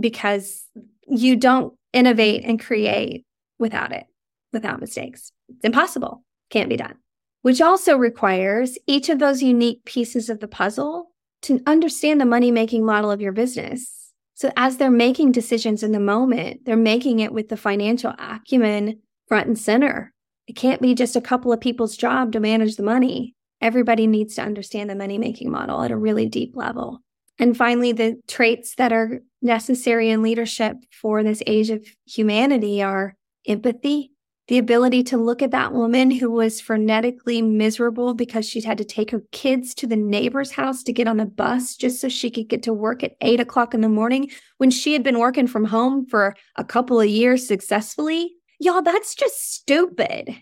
because 0.00 0.66
you 1.06 1.36
don't 1.36 1.74
innovate 1.92 2.42
and 2.42 2.60
create 2.60 3.24
without 3.60 3.92
it, 3.92 4.06
without 4.54 4.80
mistakes. 4.80 5.30
It's 5.48 5.64
impossible, 5.64 6.24
can't 6.48 6.70
be 6.70 6.76
done, 6.76 6.94
which 7.42 7.60
also 7.60 7.96
requires 7.96 8.78
each 8.86 9.10
of 9.10 9.18
those 9.18 9.42
unique 9.42 9.84
pieces 9.84 10.30
of 10.30 10.40
the 10.40 10.48
puzzle 10.48 11.10
to 11.42 11.60
understand 11.66 12.20
the 12.20 12.24
money 12.24 12.50
making 12.50 12.86
model 12.86 13.10
of 13.10 13.20
your 13.20 13.32
business. 13.32 14.12
So, 14.34 14.50
as 14.56 14.78
they're 14.78 14.90
making 14.90 15.32
decisions 15.32 15.82
in 15.82 15.92
the 15.92 16.00
moment, 16.00 16.64
they're 16.64 16.76
making 16.76 17.20
it 17.20 17.32
with 17.32 17.50
the 17.50 17.56
financial 17.56 18.14
acumen 18.18 19.00
front 19.28 19.46
and 19.46 19.58
center. 19.58 20.12
It 20.46 20.56
can't 20.56 20.82
be 20.82 20.94
just 20.94 21.16
a 21.16 21.20
couple 21.20 21.52
of 21.52 21.60
people's 21.60 21.96
job 21.96 22.32
to 22.32 22.40
manage 22.40 22.76
the 22.76 22.82
money. 22.82 23.34
Everybody 23.60 24.06
needs 24.06 24.34
to 24.34 24.42
understand 24.42 24.90
the 24.90 24.94
money 24.94 25.18
making 25.18 25.50
model 25.50 25.82
at 25.82 25.90
a 25.90 25.96
really 25.96 26.26
deep 26.26 26.56
level. 26.56 27.00
And 27.38 27.56
finally, 27.56 27.92
the 27.92 28.20
traits 28.28 28.74
that 28.76 28.92
are 28.92 29.20
necessary 29.42 30.10
in 30.10 30.22
leadership 30.22 30.76
for 30.90 31.22
this 31.22 31.42
age 31.46 31.70
of 31.70 31.86
humanity 32.06 32.82
are 32.82 33.16
empathy, 33.46 34.12
the 34.48 34.58
ability 34.58 35.02
to 35.02 35.16
look 35.16 35.40
at 35.40 35.52
that 35.52 35.72
woman 35.72 36.10
who 36.10 36.30
was 36.30 36.60
frenetically 36.60 37.42
miserable 37.42 38.12
because 38.12 38.46
she'd 38.46 38.64
had 38.64 38.78
to 38.78 38.84
take 38.84 39.10
her 39.10 39.22
kids 39.32 39.74
to 39.74 39.86
the 39.86 39.96
neighbor's 39.96 40.52
house 40.52 40.82
to 40.82 40.92
get 40.92 41.08
on 41.08 41.16
the 41.16 41.24
bus 41.24 41.76
just 41.76 42.00
so 42.00 42.08
she 42.08 42.30
could 42.30 42.48
get 42.48 42.62
to 42.62 42.72
work 42.72 43.02
at 43.02 43.16
eight 43.22 43.40
o'clock 43.40 43.72
in 43.72 43.80
the 43.80 43.88
morning 43.88 44.30
when 44.58 44.70
she 44.70 44.92
had 44.92 45.02
been 45.02 45.18
working 45.18 45.46
from 45.46 45.64
home 45.64 46.06
for 46.06 46.36
a 46.56 46.64
couple 46.64 47.00
of 47.00 47.08
years 47.08 47.46
successfully. 47.46 48.32
Y'all, 48.60 48.82
that's 48.82 49.14
just 49.14 49.54
stupid. 49.54 50.36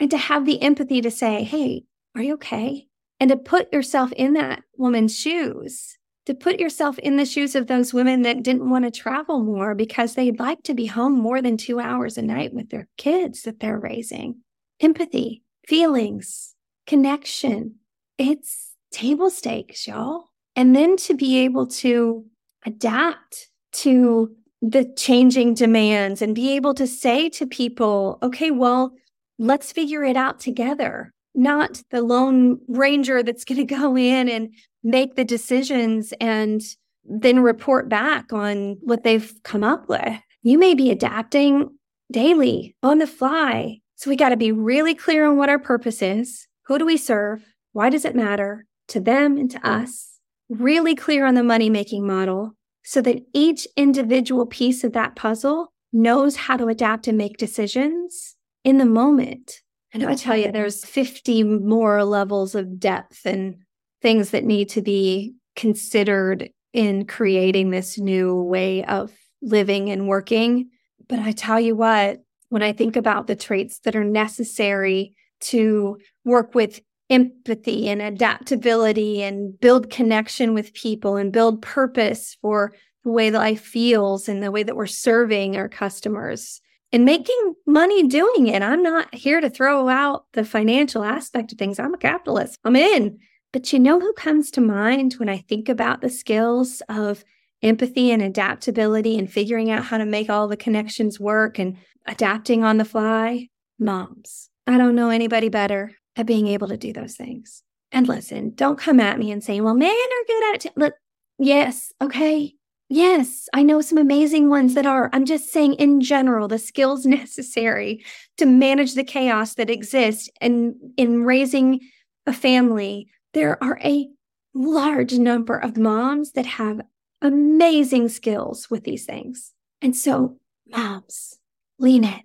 And 0.00 0.10
to 0.10 0.18
have 0.18 0.44
the 0.44 0.60
empathy 0.60 1.00
to 1.00 1.10
say, 1.10 1.44
hey, 1.44 1.84
are 2.16 2.22
you 2.22 2.34
okay? 2.34 2.88
And 3.20 3.30
to 3.30 3.36
put 3.36 3.72
yourself 3.72 4.10
in 4.12 4.32
that 4.34 4.62
woman's 4.76 5.16
shoes 5.16 5.96
to 6.26 6.34
put 6.34 6.58
yourself 6.58 6.98
in 6.98 7.16
the 7.16 7.26
shoes 7.26 7.54
of 7.54 7.66
those 7.66 7.92
women 7.92 8.22
that 8.22 8.42
didn't 8.42 8.68
want 8.68 8.84
to 8.84 8.90
travel 8.90 9.42
more 9.42 9.74
because 9.74 10.14
they'd 10.14 10.38
like 10.38 10.62
to 10.62 10.74
be 10.74 10.86
home 10.86 11.12
more 11.12 11.42
than 11.42 11.56
two 11.56 11.80
hours 11.80 12.16
a 12.16 12.22
night 12.22 12.54
with 12.54 12.70
their 12.70 12.88
kids 12.96 13.42
that 13.42 13.60
they're 13.60 13.78
raising. 13.78 14.36
Empathy, 14.80 15.42
feelings, 15.66 16.54
connection. 16.86 17.76
It's 18.16 18.72
table 18.90 19.30
stakes, 19.30 19.86
y'all. 19.86 20.30
And 20.56 20.74
then 20.74 20.96
to 20.98 21.14
be 21.14 21.40
able 21.40 21.66
to 21.66 22.24
adapt 22.64 23.50
to 23.72 24.34
the 24.62 24.90
changing 24.96 25.54
demands 25.54 26.22
and 26.22 26.34
be 26.34 26.56
able 26.56 26.72
to 26.74 26.86
say 26.86 27.28
to 27.30 27.46
people, 27.46 28.18
okay, 28.22 28.50
well, 28.50 28.92
let's 29.38 29.72
figure 29.72 30.04
it 30.04 30.16
out 30.16 30.40
together 30.40 31.12
not 31.34 31.82
the 31.90 32.00
lone 32.00 32.60
ranger 32.68 33.22
that's 33.22 33.44
going 33.44 33.56
to 33.66 33.74
go 33.74 33.96
in 33.96 34.28
and 34.28 34.54
make 34.84 35.16
the 35.16 35.24
decisions 35.24 36.12
and 36.20 36.60
then 37.04 37.40
report 37.40 37.88
back 37.88 38.32
on 38.32 38.76
what 38.82 39.02
they've 39.02 39.34
come 39.42 39.64
up 39.64 39.88
with. 39.88 40.20
You 40.42 40.58
may 40.58 40.74
be 40.74 40.90
adapting 40.90 41.70
daily 42.12 42.76
on 42.82 42.98
the 42.98 43.06
fly. 43.06 43.80
So 43.96 44.10
we 44.10 44.16
got 44.16 44.28
to 44.28 44.36
be 44.36 44.52
really 44.52 44.94
clear 44.94 45.26
on 45.26 45.36
what 45.36 45.48
our 45.48 45.58
purpose 45.58 46.02
is. 46.02 46.46
Who 46.66 46.78
do 46.78 46.86
we 46.86 46.96
serve? 46.96 47.42
Why 47.72 47.90
does 47.90 48.04
it 48.04 48.14
matter 48.14 48.66
to 48.88 49.00
them 49.00 49.36
and 49.36 49.50
to 49.50 49.66
us? 49.66 50.18
Really 50.48 50.94
clear 50.94 51.26
on 51.26 51.34
the 51.34 51.42
money 51.42 51.70
making 51.70 52.06
model 52.06 52.52
so 52.82 53.00
that 53.02 53.22
each 53.32 53.66
individual 53.76 54.46
piece 54.46 54.84
of 54.84 54.92
that 54.92 55.16
puzzle 55.16 55.72
knows 55.92 56.36
how 56.36 56.56
to 56.56 56.66
adapt 56.66 57.08
and 57.08 57.16
make 57.16 57.38
decisions 57.38 58.36
in 58.62 58.78
the 58.78 58.84
moment 58.84 59.62
and 59.94 60.04
I 60.04 60.16
tell 60.16 60.36
you, 60.36 60.50
there's 60.50 60.84
50 60.84 61.44
more 61.44 62.02
levels 62.04 62.56
of 62.56 62.80
depth 62.80 63.24
and 63.24 63.58
things 64.04 64.30
that 64.30 64.44
need 64.44 64.68
to 64.68 64.82
be 64.82 65.32
considered 65.56 66.50
in 66.74 67.06
creating 67.06 67.70
this 67.70 67.98
new 67.98 68.42
way 68.42 68.84
of 68.84 69.10
living 69.40 69.88
and 69.88 70.06
working. 70.06 70.68
But 71.08 71.20
I 71.20 71.32
tell 71.32 71.58
you 71.58 71.74
what, 71.74 72.18
when 72.50 72.62
I 72.62 72.72
think 72.72 72.96
about 72.96 73.26
the 73.26 73.34
traits 73.34 73.78
that 73.80 73.96
are 73.96 74.04
necessary 74.04 75.14
to 75.40 75.96
work 76.22 76.54
with 76.54 76.80
empathy 77.08 77.88
and 77.88 78.02
adaptability 78.02 79.22
and 79.22 79.58
build 79.58 79.88
connection 79.88 80.52
with 80.52 80.74
people 80.74 81.16
and 81.16 81.32
build 81.32 81.62
purpose 81.62 82.36
for 82.42 82.74
the 83.04 83.10
way 83.10 83.30
that 83.30 83.38
life 83.38 83.62
feels 83.62 84.28
and 84.28 84.42
the 84.42 84.50
way 84.50 84.62
that 84.62 84.76
we're 84.76 84.86
serving 84.86 85.56
our 85.56 85.68
customers, 85.68 86.60
and 86.92 87.06
making 87.06 87.54
money 87.66 88.06
doing 88.06 88.48
it. 88.48 88.60
I'm 88.60 88.82
not 88.82 89.14
here 89.14 89.40
to 89.40 89.48
throw 89.48 89.88
out 89.88 90.26
the 90.34 90.44
financial 90.44 91.02
aspect 91.02 91.52
of 91.52 91.58
things. 91.58 91.78
I'm 91.78 91.94
a 91.94 91.98
capitalist. 91.98 92.58
I'm 92.64 92.76
in. 92.76 93.18
But 93.54 93.72
you 93.72 93.78
know 93.78 94.00
who 94.00 94.12
comes 94.14 94.50
to 94.50 94.60
mind 94.60 95.12
when 95.12 95.28
I 95.28 95.38
think 95.38 95.68
about 95.68 96.00
the 96.00 96.10
skills 96.10 96.82
of 96.88 97.24
empathy 97.62 98.10
and 98.10 98.20
adaptability 98.20 99.16
and 99.16 99.30
figuring 99.30 99.70
out 99.70 99.84
how 99.84 99.98
to 99.98 100.04
make 100.04 100.28
all 100.28 100.48
the 100.48 100.56
connections 100.56 101.20
work 101.20 101.60
and 101.60 101.76
adapting 102.04 102.64
on 102.64 102.78
the 102.78 102.84
fly? 102.84 103.50
Moms. 103.78 104.50
I 104.66 104.76
don't 104.76 104.96
know 104.96 105.10
anybody 105.10 105.50
better 105.50 105.92
at 106.16 106.26
being 106.26 106.48
able 106.48 106.66
to 106.66 106.76
do 106.76 106.92
those 106.92 107.14
things. 107.14 107.62
And 107.92 108.08
listen, 108.08 108.54
don't 108.56 108.76
come 108.76 108.98
at 108.98 109.20
me 109.20 109.30
and 109.30 109.42
say, 109.42 109.60
well, 109.60 109.74
men 109.74 109.88
are 109.88 110.26
good 110.26 110.54
at 110.54 110.66
it. 110.66 110.72
Look, 110.76 110.94
yes, 111.38 111.92
okay. 112.02 112.54
Yes, 112.88 113.48
I 113.54 113.62
know 113.62 113.80
some 113.80 113.98
amazing 113.98 114.50
ones 114.50 114.74
that 114.74 114.84
are. 114.84 115.10
I'm 115.12 115.26
just 115.26 115.52
saying, 115.52 115.74
in 115.74 116.00
general, 116.00 116.48
the 116.48 116.58
skills 116.58 117.06
necessary 117.06 118.04
to 118.36 118.46
manage 118.46 118.94
the 118.94 119.04
chaos 119.04 119.54
that 119.54 119.70
exists 119.70 120.28
and 120.40 120.74
in 120.96 121.22
raising 121.22 121.78
a 122.26 122.32
family, 122.32 123.10
there 123.34 123.62
are 123.62 123.78
a 123.84 124.08
large 124.54 125.12
number 125.14 125.58
of 125.58 125.76
moms 125.76 126.32
that 126.32 126.46
have 126.46 126.80
amazing 127.20 128.08
skills 128.08 128.70
with 128.70 128.84
these 128.84 129.04
things. 129.04 129.52
And 129.82 129.94
so, 129.94 130.38
moms, 130.68 131.38
lean 131.78 132.04
in. 132.04 132.20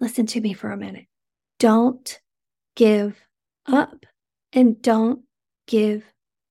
Listen 0.00 0.26
to 0.26 0.40
me 0.40 0.54
for 0.54 0.70
a 0.70 0.76
minute. 0.76 1.06
Don't 1.58 2.20
give 2.74 3.20
up 3.66 4.06
and 4.52 4.80
don't 4.80 5.20
give 5.66 6.04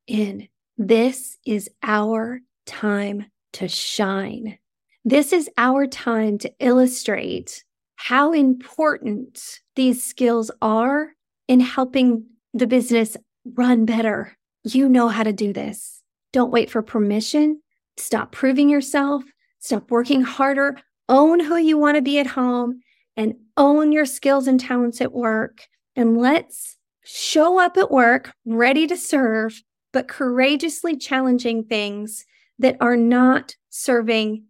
in. 0.05 0.47
This 0.77 1.37
is 1.45 1.69
our 1.81 2.41
time 2.65 3.25
to 3.53 3.67
shine. 3.67 4.59
This 5.03 5.33
is 5.33 5.49
our 5.57 5.87
time 5.87 6.37
to 6.39 6.53
illustrate 6.59 7.63
how 7.95 8.31
important 8.33 9.61
these 9.75 10.03
skills 10.03 10.51
are 10.61 11.13
in 11.47 11.61
helping 11.61 12.25
the 12.53 12.67
business 12.67 13.17
run 13.55 13.85
better. 13.85 14.35
You 14.63 14.89
know 14.89 15.07
how 15.07 15.23
to 15.23 15.33
do 15.33 15.53
this. 15.53 16.01
Don't 16.33 16.51
wait 16.51 16.69
for 16.69 16.81
permission. 16.81 17.61
Stop 17.97 18.31
proving 18.31 18.69
yourself. 18.69 19.23
Stop 19.59 19.89
working 19.89 20.21
harder. 20.21 20.77
Own 21.09 21.39
who 21.39 21.57
you 21.57 21.77
want 21.77 21.95
to 21.95 22.01
be 22.01 22.19
at 22.19 22.27
home 22.27 22.81
and 23.15 23.35
own 23.55 23.91
your 23.91 24.05
skills 24.05 24.47
and 24.47 24.59
talents 24.59 25.01
at 25.01 25.13
work. 25.13 25.67
And 25.95 26.17
let's 26.17 26.77
show 27.03 27.59
up 27.59 27.77
at 27.77 27.89
work 27.89 28.33
ready 28.45 28.85
to 28.87 28.97
serve, 28.97 29.61
but 29.93 30.07
courageously 30.07 30.97
challenging 30.97 31.63
things 31.63 32.25
that 32.59 32.77
are 32.81 32.97
not 32.97 33.55
serving 33.69 34.43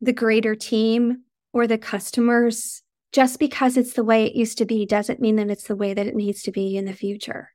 the 0.00 0.12
greater 0.12 0.54
team 0.54 1.24
or 1.52 1.66
the 1.66 1.78
customers. 1.78 2.82
Just 3.12 3.38
because 3.38 3.76
it's 3.76 3.94
the 3.94 4.04
way 4.04 4.24
it 4.24 4.34
used 4.34 4.58
to 4.58 4.66
be 4.66 4.86
doesn't 4.86 5.20
mean 5.20 5.36
that 5.36 5.50
it's 5.50 5.64
the 5.64 5.76
way 5.76 5.94
that 5.94 6.06
it 6.06 6.14
needs 6.14 6.42
to 6.42 6.52
be 6.52 6.76
in 6.76 6.84
the 6.84 6.92
future. 6.92 7.50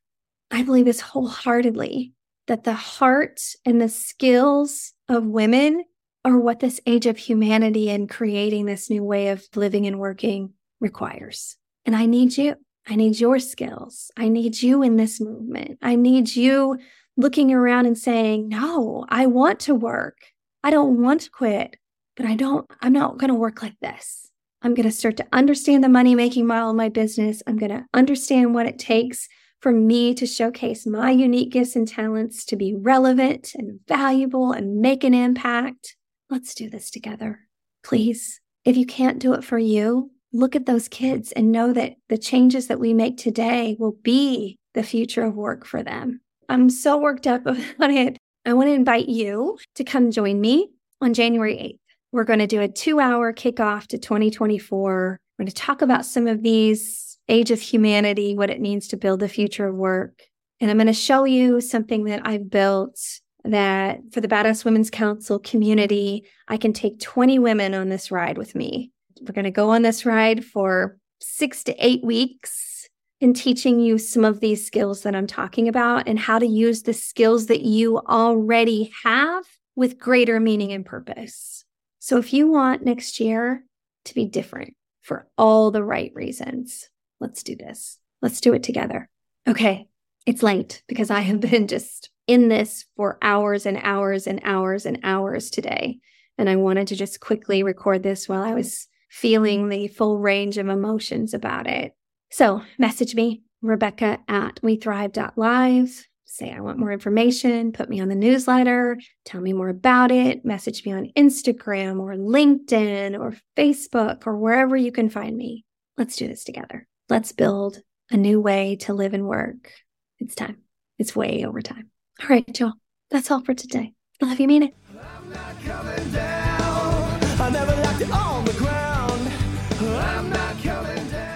I 0.53 0.61
believe 0.61 0.85
this 0.85 1.01
wholeheartedly 1.01 2.13
that 2.45 2.63
the 2.63 2.73
heart 2.73 3.41
and 3.65 3.81
the 3.81 3.89
skills 3.89 4.93
of 5.09 5.25
women 5.25 5.83
are 6.23 6.37
what 6.37 6.59
this 6.59 6.79
age 6.85 7.07
of 7.07 7.17
humanity 7.17 7.89
and 7.89 8.07
creating 8.07 8.65
this 8.65 8.87
new 8.87 9.03
way 9.03 9.29
of 9.29 9.43
living 9.55 9.87
and 9.87 9.99
working 9.99 10.53
requires. 10.79 11.57
And 11.87 11.95
I 11.95 12.05
need 12.05 12.37
you. 12.37 12.55
I 12.87 12.95
need 12.95 13.19
your 13.19 13.39
skills. 13.39 14.11
I 14.15 14.27
need 14.27 14.61
you 14.61 14.83
in 14.83 14.95
this 14.95 15.19
movement. 15.19 15.79
I 15.81 15.95
need 15.95 16.35
you 16.35 16.77
looking 17.17 17.51
around 17.51 17.87
and 17.87 17.97
saying, 17.97 18.49
No, 18.49 19.05
I 19.09 19.25
want 19.25 19.59
to 19.61 19.73
work. 19.73 20.17
I 20.63 20.69
don't 20.69 21.01
want 21.01 21.21
to 21.21 21.31
quit, 21.31 21.77
but 22.15 22.27
I 22.27 22.35
don't, 22.35 22.69
I'm 22.79 22.93
not 22.93 23.17
going 23.17 23.29
to 23.29 23.35
work 23.35 23.63
like 23.63 23.79
this. 23.81 24.29
I'm 24.61 24.75
going 24.75 24.87
to 24.87 24.95
start 24.95 25.17
to 25.17 25.27
understand 25.33 25.83
the 25.83 25.89
money 25.89 26.13
making 26.13 26.45
model 26.45 26.69
of 26.69 26.75
my 26.75 26.89
business. 26.89 27.41
I'm 27.47 27.57
going 27.57 27.71
to 27.71 27.85
understand 27.93 28.53
what 28.53 28.67
it 28.67 28.77
takes 28.77 29.27
for 29.63 29.71
me 29.71 30.13
to 30.13 30.25
showcase 30.27 30.85
my 30.85 31.09
unique 31.09 31.49
gifts 31.49 31.77
and 31.77 31.87
talents 31.87 32.43
to 32.43 32.57
be 32.57 32.75
relevant 32.75 33.55
and 33.55 33.79
valuable 33.87 34.51
and 34.51 34.81
make 34.81 35.05
an 35.05 35.13
impact. 35.13 35.95
Let's 36.29 36.53
do 36.53 36.69
this 36.69 36.91
together. 36.91 37.39
Please. 37.81 38.41
If 38.65 38.75
you 38.75 38.85
can't 38.85 39.19
do 39.19 39.33
it 39.33 39.43
for 39.43 39.57
you, 39.57 40.11
look 40.33 40.57
at 40.57 40.65
those 40.65 40.89
kids 40.89 41.31
and 41.31 41.53
know 41.53 41.71
that 41.71 41.93
the 42.09 42.17
changes 42.17 42.67
that 42.67 42.81
we 42.81 42.93
make 42.93 43.15
today 43.15 43.77
will 43.79 43.95
be 44.03 44.57
the 44.73 44.83
future 44.83 45.23
of 45.23 45.35
work 45.35 45.65
for 45.65 45.81
them. 45.81 46.19
I'm 46.49 46.69
so 46.69 46.97
worked 46.97 47.25
up 47.25 47.41
about 47.45 47.89
it. 47.89 48.17
I 48.45 48.51
want 48.51 48.67
to 48.67 48.73
invite 48.73 49.07
you 49.07 49.57
to 49.75 49.85
come 49.85 50.11
join 50.11 50.41
me 50.41 50.71
on 50.99 51.13
January 51.13 51.55
8th. 51.55 51.79
We're 52.11 52.25
going 52.25 52.39
to 52.39 52.47
do 52.47 52.59
a 52.59 52.67
two 52.67 52.99
hour 52.99 53.31
kickoff 53.31 53.87
to 53.87 53.97
2024. 53.97 55.19
We're 55.39 55.43
going 55.43 55.47
to 55.47 55.55
talk 55.55 55.81
about 55.81 56.05
some 56.05 56.27
of 56.27 56.43
these 56.43 57.12
age 57.29 57.51
of 57.51 57.61
humanity, 57.61 58.35
what 58.35 58.49
it 58.49 58.61
means 58.61 58.87
to 58.89 58.97
build 58.97 59.19
the 59.19 59.29
future 59.29 59.67
of 59.67 59.75
work. 59.75 60.23
And 60.59 60.69
I'm 60.69 60.77
going 60.77 60.87
to 60.87 60.93
show 60.93 61.23
you 61.25 61.61
something 61.61 62.05
that 62.05 62.25
I've 62.25 62.49
built 62.49 62.99
that 63.43 63.99
for 64.11 64.21
the 64.21 64.27
Badass 64.27 64.63
Women's 64.63 64.89
Council 64.89 65.39
community, 65.39 66.25
I 66.47 66.57
can 66.57 66.73
take 66.73 66.99
20 66.99 67.39
women 67.39 67.73
on 67.73 67.89
this 67.89 68.11
ride 68.11 68.37
with 68.37 68.55
me. 68.55 68.91
We're 69.21 69.33
going 69.33 69.45
to 69.45 69.51
go 69.51 69.71
on 69.71 69.81
this 69.81 70.05
ride 70.05 70.45
for 70.45 70.97
six 71.19 71.63
to 71.65 71.85
eight 71.85 72.03
weeks 72.03 72.87
in 73.19 73.33
teaching 73.33 73.79
you 73.79 73.97
some 73.97 74.25
of 74.25 74.39
these 74.39 74.65
skills 74.65 75.03
that 75.03 75.15
I'm 75.15 75.27
talking 75.27 75.67
about 75.67 76.07
and 76.07 76.19
how 76.19 76.39
to 76.39 76.45
use 76.45 76.83
the 76.83 76.93
skills 76.93 77.47
that 77.47 77.61
you 77.61 77.99
already 77.99 78.91
have 79.03 79.45
with 79.75 79.97
greater 79.97 80.39
meaning 80.39 80.71
and 80.71 80.85
purpose. 80.85 81.63
So, 81.99 82.17
if 82.17 82.33
you 82.33 82.47
want 82.47 82.83
next 82.83 83.19
year 83.19 83.63
to 84.05 84.13
be 84.13 84.25
different 84.25 84.75
for 85.01 85.27
all 85.37 85.71
the 85.71 85.83
right 85.83 86.11
reasons, 86.13 86.89
let's 87.19 87.43
do 87.43 87.55
this. 87.55 87.99
Let's 88.21 88.41
do 88.41 88.53
it 88.53 88.63
together. 88.63 89.09
Okay, 89.47 89.87
it's 90.25 90.43
late 90.43 90.83
because 90.87 91.09
I 91.11 91.21
have 91.21 91.39
been 91.51 91.67
just 91.67 92.09
in 92.27 92.47
this 92.47 92.85
for 92.95 93.17
hours 93.21 93.65
and 93.65 93.79
hours 93.83 94.27
and 94.27 94.39
hours 94.43 94.85
and 94.85 94.99
hours 95.03 95.49
today. 95.49 95.99
And 96.37 96.49
I 96.49 96.55
wanted 96.55 96.87
to 96.87 96.95
just 96.95 97.19
quickly 97.19 97.63
record 97.63 98.01
this 98.01 98.27
while 98.27 98.41
I 98.41 98.53
was 98.53 98.87
feeling 99.09 99.69
the 99.69 99.87
full 99.87 100.17
range 100.17 100.57
of 100.57 100.67
emotions 100.67 101.33
about 101.33 101.67
it. 101.67 101.93
So 102.31 102.63
message 102.79 103.13
me, 103.13 103.43
Rebecca 103.61 104.19
at 104.27 104.55
wethrive.live. 104.63 106.07
Say 106.25 106.51
I 106.51 106.61
want 106.61 106.79
more 106.79 106.91
information, 106.91 107.73
put 107.73 107.89
me 107.89 108.01
on 108.01 108.07
the 108.07 108.15
newsletter, 108.15 108.97
tell 109.23 109.39
me 109.39 109.53
more 109.53 109.69
about 109.69 110.09
it, 110.09 110.43
message 110.43 110.83
me 110.83 110.91
on 110.91 111.11
Instagram 111.15 111.99
or 111.99 112.15
LinkedIn 112.15 113.19
or 113.19 113.37
Facebook 113.55 114.25
or 114.25 114.35
wherever 114.35 114.75
you 114.75 114.91
can 114.91 115.09
find 115.09 115.37
me. 115.37 115.63
Let's 115.95 116.15
do 116.15 116.27
this 116.27 116.43
together. 116.43 116.87
Let's 117.09 117.31
build 117.31 117.81
a 118.11 118.17
new 118.17 118.39
way 118.39 118.77
to 118.77 118.93
live 118.93 119.13
and 119.13 119.27
work. 119.27 119.71
It's 120.19 120.35
time. 120.35 120.57
It's 120.97 121.15
way 121.15 121.45
over 121.45 121.61
time. 121.61 121.89
All 122.21 122.27
right, 122.29 122.45
Joel. 122.53 122.73
That's 123.11 123.29
all 123.29 123.43
for 123.43 123.53
today. 123.53 123.93
I 124.21 124.25
love 124.25 124.39
you, 124.39 124.47
mean 124.47 124.63
it. 124.63 124.73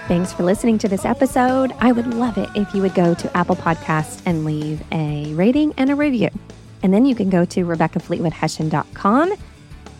Thanks 0.08 0.32
for 0.32 0.42
listening 0.42 0.78
to 0.78 0.88
this 0.88 1.04
episode. 1.04 1.74
I 1.80 1.92
would 1.92 2.14
love 2.14 2.38
it 2.38 2.48
if 2.54 2.74
you 2.74 2.80
would 2.80 2.94
go 2.94 3.12
to 3.14 3.36
Apple 3.36 3.56
Podcasts 3.56 4.22
and 4.24 4.46
leave 4.46 4.82
a 4.90 5.34
rating 5.34 5.74
and 5.76 5.90
a 5.90 5.94
review. 5.94 6.30
And 6.82 6.94
then 6.94 7.04
you 7.04 7.14
can 7.14 7.28
go 7.28 7.44
to 7.44 7.66
RebeccaFleetwoodHession.com 7.66 9.34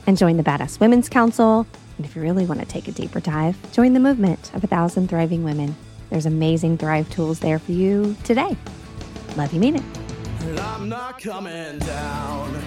and 0.07 0.17
join 0.17 0.39
the 0.39 0.43
Badass 0.43 0.81
Women's 0.81 1.11
Council. 1.11 1.67
And 1.99 2.07
if 2.07 2.15
you 2.15 2.23
really 2.23 2.47
want 2.47 2.61
to 2.61 2.67
take 2.67 2.87
a 2.87 2.93
deeper 2.93 3.19
dive, 3.19 3.57
join 3.73 3.93
the 3.93 4.01
movement 4.01 4.55
of 4.55 4.63
a 4.63 4.69
thousand 4.69 5.09
thriving 5.09 5.43
women. 5.43 5.75
There's 6.11 6.27
amazing 6.27 6.79
Thrive 6.79 7.11
tools 7.11 7.41
there 7.41 7.59
for 7.59 7.73
you 7.73 8.17
today. 8.23 8.57
Love 9.37 9.53
you, 9.53 9.59
mean 9.59 9.77
it. 9.77 9.83
I'm 10.61 10.89
not 10.89 11.21
coming 11.21 11.79
down. 11.81 12.63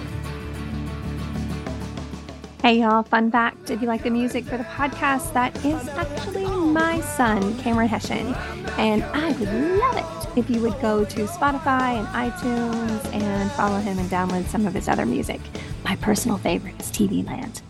Hey 2.62 2.80
y'all, 2.80 3.02
fun 3.02 3.30
fact 3.30 3.70
if 3.70 3.80
you 3.82 3.88
like 3.88 4.04
the 4.04 4.10
music 4.10 4.44
for 4.44 4.56
the 4.56 4.64
podcast, 4.64 5.32
that 5.32 5.56
is 5.64 5.88
actually 5.88 6.46
my 6.46 7.00
son, 7.00 7.58
Cameron 7.58 7.88
Hession. 7.88 8.34
And 8.76 9.02
I 9.02 9.32
would 9.32 9.48
love 9.80 9.96
it 9.96 10.38
if 10.38 10.48
you 10.48 10.60
would 10.60 10.78
go 10.80 11.04
to 11.04 11.24
Spotify 11.24 11.98
and 11.98 12.06
iTunes 12.08 13.12
and 13.12 13.50
follow 13.52 13.78
him 13.78 13.98
and 13.98 14.08
download 14.10 14.46
some 14.46 14.66
of 14.66 14.74
his 14.74 14.88
other 14.88 15.06
music. 15.06 15.40
My 15.84 15.96
personal 15.96 16.36
favorite 16.36 16.78
is 16.78 16.92
TV 16.92 17.26
Land. 17.26 17.62